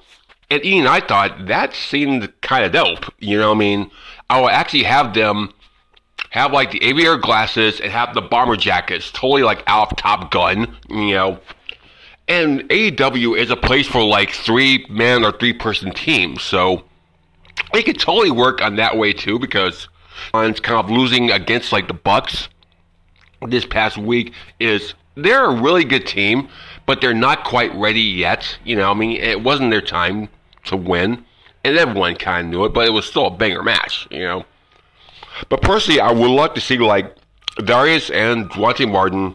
And 0.50 0.64
Ian, 0.64 0.86
I 0.86 1.00
thought 1.00 1.46
that 1.46 1.74
seemed 1.74 2.32
kind 2.40 2.64
of 2.64 2.72
dope. 2.72 3.12
You 3.18 3.38
know, 3.38 3.52
I 3.52 3.54
mean, 3.54 3.90
I 4.30 4.40
would 4.40 4.52
actually 4.52 4.84
have 4.84 5.14
them 5.14 5.52
have 6.32 6.50
like 6.50 6.70
the 6.70 6.82
aviator 6.82 7.18
glasses 7.18 7.78
and 7.78 7.92
have 7.92 8.14
the 8.14 8.22
bomber 8.22 8.56
jackets, 8.56 9.10
totally 9.12 9.42
like 9.42 9.62
out 9.66 9.92
of 9.92 9.98
Top 9.98 10.30
Gun, 10.30 10.76
you 10.88 11.14
know. 11.14 11.38
And 12.26 12.60
AEW 12.70 13.36
is 13.38 13.50
a 13.50 13.56
place 13.56 13.86
for 13.86 14.02
like 14.02 14.30
three 14.30 14.86
man 14.88 15.24
or 15.24 15.32
three 15.32 15.52
person 15.52 15.92
teams, 15.92 16.42
so 16.42 16.84
it 17.74 17.82
could 17.82 18.00
totally 18.00 18.30
work 18.30 18.62
on 18.62 18.76
that 18.76 18.96
way 18.96 19.12
too 19.12 19.38
because 19.38 19.88
it's 20.32 20.60
kind 20.60 20.82
of 20.82 20.90
losing 20.90 21.30
against 21.30 21.70
like 21.70 21.86
the 21.86 21.94
Bucks 21.94 22.48
this 23.46 23.66
past 23.66 23.98
week 23.98 24.32
is 24.58 24.94
they're 25.16 25.44
a 25.44 25.60
really 25.60 25.84
good 25.84 26.06
team, 26.06 26.48
but 26.86 27.02
they're 27.02 27.12
not 27.12 27.44
quite 27.44 27.74
ready 27.74 28.00
yet. 28.00 28.56
You 28.64 28.76
know, 28.76 28.90
I 28.90 28.94
mean, 28.94 29.20
it 29.20 29.42
wasn't 29.42 29.70
their 29.70 29.82
time 29.82 30.30
to 30.64 30.78
win, 30.78 31.26
and 31.62 31.76
everyone 31.76 32.16
kind 32.16 32.46
of 32.46 32.50
knew 32.50 32.64
it, 32.64 32.72
but 32.72 32.86
it 32.86 32.92
was 32.92 33.04
still 33.04 33.26
a 33.26 33.30
banger 33.30 33.62
match. 33.62 34.08
You 34.10 34.20
know, 34.20 34.44
but 35.48 35.62
personally, 35.62 36.00
I 36.00 36.12
would 36.12 36.30
like 36.30 36.54
to 36.54 36.60
see 36.60 36.78
like 36.78 37.14
Darius 37.64 38.10
and 38.10 38.48
Dante 38.50 38.86
Martin 38.86 39.34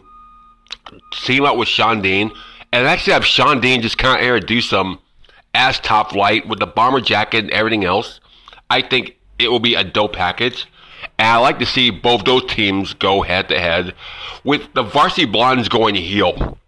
team 1.12 1.44
up 1.44 1.56
with 1.56 1.68
Shawn 1.68 2.02
Dean, 2.02 2.32
and 2.72 2.86
actually 2.86 3.12
have 3.14 3.24
Shawn 3.24 3.60
Dean 3.60 3.82
just 3.82 3.98
kind 3.98 4.24
of 4.24 4.46
do 4.46 4.60
some 4.60 5.00
ass 5.54 5.80
top 5.80 6.12
flight 6.12 6.46
with 6.48 6.58
the 6.58 6.66
bomber 6.66 7.00
jacket 7.00 7.44
and 7.44 7.50
everything 7.50 7.84
else. 7.84 8.20
I 8.70 8.82
think 8.82 9.16
it 9.38 9.48
will 9.48 9.60
be 9.60 9.74
a 9.74 9.84
dope 9.84 10.12
package. 10.12 10.66
And 11.18 11.28
I 11.28 11.36
like 11.38 11.58
to 11.60 11.66
see 11.66 11.90
both 11.90 12.24
those 12.24 12.44
teams 12.46 12.94
go 12.94 13.22
head 13.22 13.48
to 13.48 13.58
head 13.58 13.94
with 14.44 14.72
the 14.74 14.82
varsity 14.82 15.26
blondes 15.26 15.68
going 15.68 15.94
heel, 15.94 16.58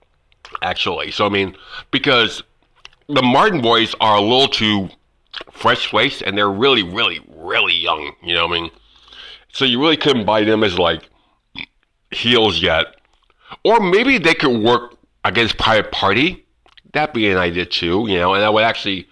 actually. 0.63 1.11
So, 1.11 1.27
I 1.27 1.29
mean, 1.29 1.57
because 1.91 2.43
the 3.09 3.23
Martin 3.23 3.61
boys 3.61 3.95
are 4.01 4.17
a 4.17 4.21
little 4.21 4.49
too 4.49 4.89
fresh 5.53 5.91
faced 5.91 6.23
and 6.23 6.37
they're 6.37 6.51
really, 6.51 6.83
really, 6.83 7.21
really 7.29 7.75
young. 7.75 8.13
You 8.23 8.35
know 8.35 8.47
what 8.47 8.57
I 8.57 8.61
mean? 8.61 8.71
So 9.53 9.65
you 9.65 9.81
really 9.81 9.97
couldn't 9.97 10.25
buy 10.25 10.45
them 10.45 10.65
as 10.65 10.79
like 10.79 11.09
heels 12.11 12.63
yet. 12.63 12.97
Or 13.65 13.81
maybe 13.81 14.19
they 14.19 14.35
could 14.35 14.63
work 14.63 14.97
against 15.25 15.59
Private 15.59 15.93
Party. 15.93 16.47
That'd 16.93 17.15
be 17.15 17.31
an 17.31 17.37
idea 17.37 17.67
too, 17.67 18.07
you 18.09 18.19
know, 18.19 18.35
and 18.35 18.43
that 18.43 18.53
would 18.53 18.65
actually 18.65 19.09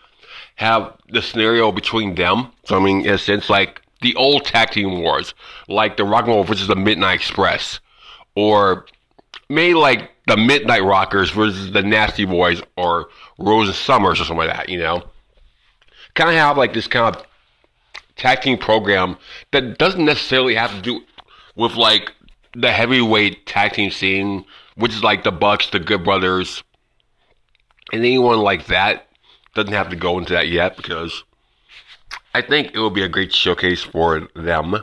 have 0.57 0.95
the 1.09 1.23
scenario 1.23 1.71
between 1.71 2.15
them. 2.15 2.51
So, 2.65 2.77
I 2.77 2.85
mean, 2.85 3.07
in 3.07 3.15
a 3.15 3.19
sense, 3.19 3.49
like 3.49 3.83
the 4.03 4.15
old 4.17 4.45
tag 4.45 4.71
team 4.71 5.01
wars, 5.01 5.35
like 5.69 5.97
the 5.97 6.05
Rock 6.05 6.25
and 6.25 6.35
Roll 6.35 6.45
versus 6.45 6.69
the 6.69 6.77
Midnight 6.77 7.15
Express, 7.15 7.81
or 8.35 8.87
maybe 9.49 9.75
like 9.75 10.11
the 10.27 10.37
Midnight 10.37 10.83
Rockers 10.83 11.31
versus 11.31 11.73
the 11.73 11.83
Nasty 11.83 12.25
Boys, 12.25 12.61
or 12.77 13.09
Rose 13.39 13.69
and 13.69 13.77
Summers, 13.77 14.21
or 14.21 14.25
something 14.25 14.47
like 14.47 14.57
that. 14.57 14.69
You 14.69 14.79
know, 14.79 15.05
kind 16.15 16.31
of 16.31 16.37
have 16.37 16.57
like 16.57 16.75
this 16.75 16.87
kind 16.87 17.15
of 17.15 17.25
tag 18.19 18.43
team 18.43 18.59
program 18.59 19.17
that 19.53 19.79
doesn't 19.79 20.05
necessarily 20.05 20.55
have 20.55 20.75
to 20.75 20.83
do 20.83 21.01
with 21.57 21.75
like 21.77 22.13
the 22.55 22.71
heavyweight 22.71 23.47
tag 23.47 23.73
team 23.73 23.91
scene, 23.91 24.45
which 24.77 24.93
is 24.93 25.03
like 25.03 25.25
the 25.25 25.33
Bucks, 25.33 25.71
the 25.71 25.81
Good 25.81 26.05
Brothers, 26.05 26.63
and 27.93 28.01
anyone 28.01 28.41
like 28.41 28.67
that 28.67 29.07
doesn't 29.55 29.73
have 29.73 29.89
to 29.91 29.97
go 29.97 30.19
into 30.19 30.35
that 30.35 30.49
yet 30.49 30.77
because 30.77 31.25
I 32.35 32.43
think 32.43 32.75
it 32.75 32.79
would 32.79 32.95
be 32.95 33.03
a 33.03 33.09
great 33.09 33.33
showcase 33.33 33.83
for 33.83 34.29
them 34.35 34.75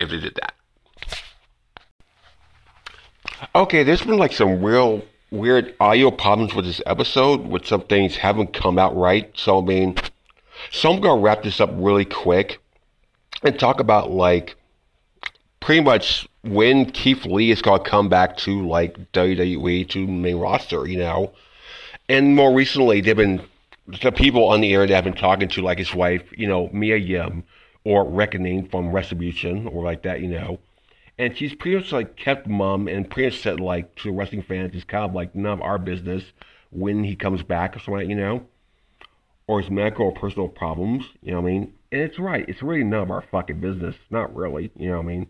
if 0.00 0.10
they 0.10 0.20
did 0.20 0.36
that. 0.36 0.54
Okay, 3.54 3.82
there's 3.82 4.02
been 4.02 4.18
like 4.18 4.32
some 4.32 4.62
real 4.62 5.02
weird 5.30 5.74
audio 5.80 6.10
problems 6.10 6.54
with 6.54 6.64
this 6.64 6.80
episode, 6.86 7.46
which 7.46 7.68
some 7.68 7.82
things 7.82 8.16
haven't 8.16 8.52
come 8.52 8.78
out 8.78 8.96
right. 8.96 9.30
So 9.34 9.60
I 9.60 9.64
mean, 9.64 9.96
so 10.70 10.92
I'm 10.92 11.00
gonna 11.00 11.20
wrap 11.20 11.42
this 11.42 11.60
up 11.60 11.70
really 11.74 12.04
quick 12.04 12.60
and 13.42 13.58
talk 13.58 13.80
about 13.80 14.10
like 14.10 14.56
pretty 15.60 15.80
much 15.80 16.28
when 16.42 16.86
Keith 16.90 17.24
Lee 17.24 17.50
is 17.50 17.62
gonna 17.62 17.82
come 17.82 18.08
back 18.08 18.36
to 18.38 18.66
like 18.66 19.12
WWE 19.12 19.88
to 19.90 20.06
main 20.06 20.36
roster, 20.36 20.86
you 20.86 20.98
know. 20.98 21.32
And 22.08 22.36
more 22.36 22.54
recently, 22.54 23.00
they've 23.00 23.16
been 23.16 23.42
the 24.02 24.12
people 24.12 24.44
on 24.48 24.60
the 24.60 24.72
air 24.72 24.82
internet 24.82 25.04
have 25.04 25.12
been 25.12 25.20
talking 25.20 25.48
to, 25.48 25.62
like 25.62 25.78
his 25.78 25.94
wife, 25.94 26.22
you 26.36 26.46
know, 26.46 26.68
Mia 26.72 26.96
Yim, 26.96 27.44
or 27.84 28.04
Reckoning 28.04 28.68
from 28.68 28.90
Retribution, 28.90 29.66
or 29.68 29.84
like 29.84 30.02
that, 30.02 30.20
you 30.20 30.28
know. 30.28 30.58
And 31.18 31.36
she's 31.36 31.54
pretty 31.54 31.78
much 31.78 31.92
like 31.92 32.16
kept 32.16 32.46
mum 32.46 32.88
and 32.88 33.08
pretty 33.08 33.28
much 33.28 33.42
said 33.42 33.60
like 33.60 33.94
to 33.96 34.12
wrestling 34.12 34.42
fans, 34.42 34.74
it's 34.74 34.84
kind 34.84 35.04
of 35.04 35.14
like 35.14 35.34
none 35.34 35.52
of 35.52 35.62
our 35.62 35.78
business 35.78 36.24
when 36.70 37.04
he 37.04 37.16
comes 37.16 37.42
back 37.42 37.76
or 37.76 37.80
something, 37.80 38.10
you 38.10 38.16
know, 38.16 38.46
or 39.46 39.60
his 39.60 39.70
medical 39.70 40.06
or 40.06 40.12
personal 40.12 40.48
problems, 40.48 41.06
you 41.22 41.32
know 41.32 41.40
what 41.40 41.48
I 41.48 41.52
mean? 41.52 41.72
And 41.96 42.04
it's 42.04 42.18
right, 42.18 42.44
it's 42.46 42.62
really 42.62 42.84
none 42.84 43.04
of 43.04 43.10
our 43.10 43.24
fucking 43.30 43.58
business, 43.58 43.94
not 44.10 44.36
really, 44.36 44.70
you 44.76 44.90
know 44.90 44.98
what 44.98 45.04
I 45.04 45.06
mean? 45.06 45.26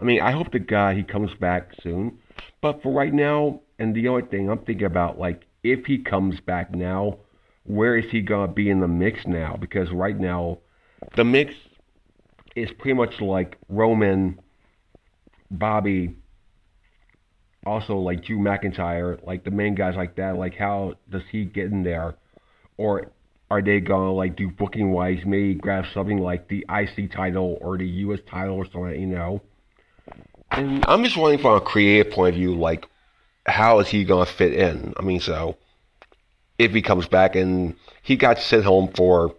I 0.00 0.04
mean, 0.04 0.22
I 0.22 0.32
hope 0.32 0.50
the 0.50 0.58
guy 0.58 0.94
he 0.94 1.02
comes 1.02 1.32
back 1.38 1.72
soon, 1.82 2.18
but 2.62 2.82
for 2.82 2.90
right 2.90 3.12
now, 3.12 3.60
and 3.78 3.94
the 3.94 4.08
only 4.08 4.22
thing 4.22 4.48
I'm 4.48 4.60
thinking 4.60 4.86
about, 4.86 5.18
like, 5.18 5.42
if 5.62 5.84
he 5.84 5.98
comes 5.98 6.40
back 6.40 6.74
now, 6.74 7.18
where 7.64 7.98
is 7.98 8.06
he 8.10 8.22
to 8.22 8.48
be 8.48 8.70
in 8.70 8.80
the 8.80 8.88
mix 8.88 9.26
now? 9.26 9.58
Because 9.60 9.90
right 9.90 10.18
now, 10.18 10.60
the 11.14 11.24
mix 11.24 11.52
is 12.56 12.70
pretty 12.78 12.94
much 12.94 13.20
like 13.20 13.58
Roman, 13.68 14.40
Bobby, 15.50 16.16
also 17.66 17.96
like 17.96 18.24
Drew 18.24 18.38
McIntyre, 18.38 19.22
like 19.26 19.44
the 19.44 19.50
main 19.50 19.74
guys 19.74 19.96
like 19.96 20.16
that. 20.16 20.38
Like, 20.38 20.54
how 20.54 20.94
does 21.10 21.24
he 21.30 21.44
get 21.44 21.66
in 21.66 21.82
there? 21.82 22.16
Or 22.78 23.12
are 23.52 23.60
they 23.60 23.80
to 23.80 23.98
like 23.98 24.34
do 24.34 24.50
booking 24.50 24.92
wise, 24.92 25.20
maybe 25.26 25.54
grab 25.54 25.84
something 25.92 26.16
like 26.16 26.48
the 26.48 26.64
IC 26.70 27.12
title 27.12 27.58
or 27.60 27.76
the 27.76 27.86
US 27.86 28.20
title 28.26 28.54
or 28.54 28.64
something, 28.64 28.98
you 28.98 29.06
know? 29.06 29.42
And 30.50 30.82
I'm 30.88 31.04
just 31.04 31.18
wondering 31.18 31.38
from 31.38 31.56
a 31.56 31.60
creative 31.60 32.14
point 32.14 32.30
of 32.30 32.34
view, 32.36 32.54
like, 32.54 32.86
how 33.44 33.78
is 33.80 33.88
he 33.88 34.06
to 34.06 34.24
fit 34.24 34.54
in? 34.54 34.94
I 34.96 35.02
mean, 35.02 35.20
so 35.20 35.58
if 36.58 36.72
he 36.72 36.80
comes 36.80 37.06
back. 37.06 37.36
And 37.36 37.76
he 38.02 38.16
got 38.16 38.38
sent 38.38 38.64
home 38.64 38.90
for 38.94 39.34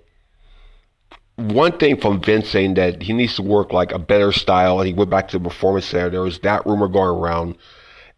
one 1.37 1.79
thing 1.79 1.99
from 1.99 2.21
Vince 2.21 2.49
saying 2.49 2.75
that 2.75 3.01
he 3.01 3.13
needs 3.13 3.35
to 3.37 3.41
work 3.41 3.73
like 3.73 3.91
a 3.91 3.99
better 3.99 4.31
style. 4.31 4.79
He 4.81 4.93
went 4.93 5.09
back 5.09 5.29
to 5.29 5.39
the 5.39 5.49
performance 5.49 5.85
center. 5.85 6.11
There 6.11 6.21
was 6.21 6.37
that 6.39 6.67
rumor 6.67 6.87
going 6.87 7.17
around. 7.17 7.57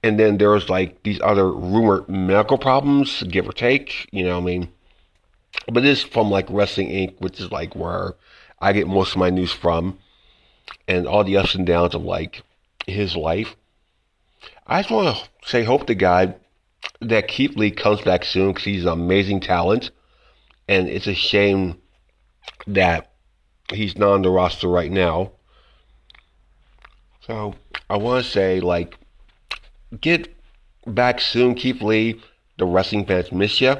And 0.03 0.19
then 0.19 0.39
there 0.39 0.49
was 0.49 0.69
like 0.69 1.03
these 1.03 1.21
other 1.23 1.49
rumored 1.49 2.09
medical 2.09 2.57
problems, 2.57 3.23
give 3.23 3.47
or 3.47 3.53
take. 3.53 4.09
You 4.11 4.25
know, 4.25 4.37
I 4.37 4.41
mean, 4.41 4.69
but 5.71 5.83
this 5.83 6.03
from 6.03 6.29
like 6.29 6.47
Wrestling 6.49 6.89
Inc., 6.89 7.19
which 7.19 7.39
is 7.39 7.51
like 7.51 7.75
where 7.75 8.15
I 8.59 8.73
get 8.73 8.87
most 8.87 9.11
of 9.11 9.17
my 9.17 9.29
news 9.29 9.51
from, 9.51 9.99
and 10.87 11.07
all 11.07 11.23
the 11.23 11.37
ups 11.37 11.55
and 11.55 11.65
downs 11.65 11.95
of 11.95 12.03
like 12.03 12.43
his 12.87 13.15
life. 13.15 13.55
I 14.67 14.81
just 14.81 14.91
want 14.91 15.17
to 15.17 15.49
say, 15.49 15.63
hope 15.63 15.87
to 15.87 15.95
God 15.95 16.35
that 17.01 17.27
Keith 17.27 17.55
Lee 17.55 17.71
comes 17.71 18.01
back 18.01 18.23
soon 18.23 18.49
because 18.49 18.63
he's 18.63 18.83
an 18.83 18.91
amazing 18.91 19.39
talent, 19.39 19.91
and 20.67 20.87
it's 20.87 21.07
a 21.07 21.13
shame 21.13 21.79
that 22.67 23.11
he's 23.71 23.97
not 23.97 24.13
on 24.13 24.21
the 24.21 24.29
roster 24.29 24.67
right 24.67 24.91
now. 24.91 25.31
So 27.21 27.55
I 27.89 27.97
want 27.97 28.23
to 28.23 28.31
say, 28.31 28.59
like, 28.59 28.97
get 29.99 30.33
back 30.85 31.19
soon, 31.19 31.55
Keith 31.55 31.81
Lee. 31.81 32.21
The 32.57 32.65
wrestling 32.65 33.05
fans 33.05 33.31
miss 33.31 33.59
you. 33.59 33.75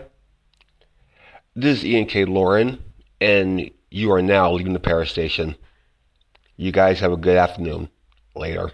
This 1.58 1.78
is 1.78 1.86
Ian 1.86 2.06
K. 2.08 2.26
Lauren, 2.26 2.84
and 3.22 3.72
you 3.90 4.12
are 4.12 4.22
now 4.22 4.52
leaving 4.52 4.74
the 4.74 4.80
Paris 4.80 5.10
station. 5.10 5.56
You 6.58 6.74
guys 6.74 7.00
have 7.00 7.14
a 7.14 7.18
good 7.18 7.38
afternoon. 7.38 7.88
Later. 8.36 8.72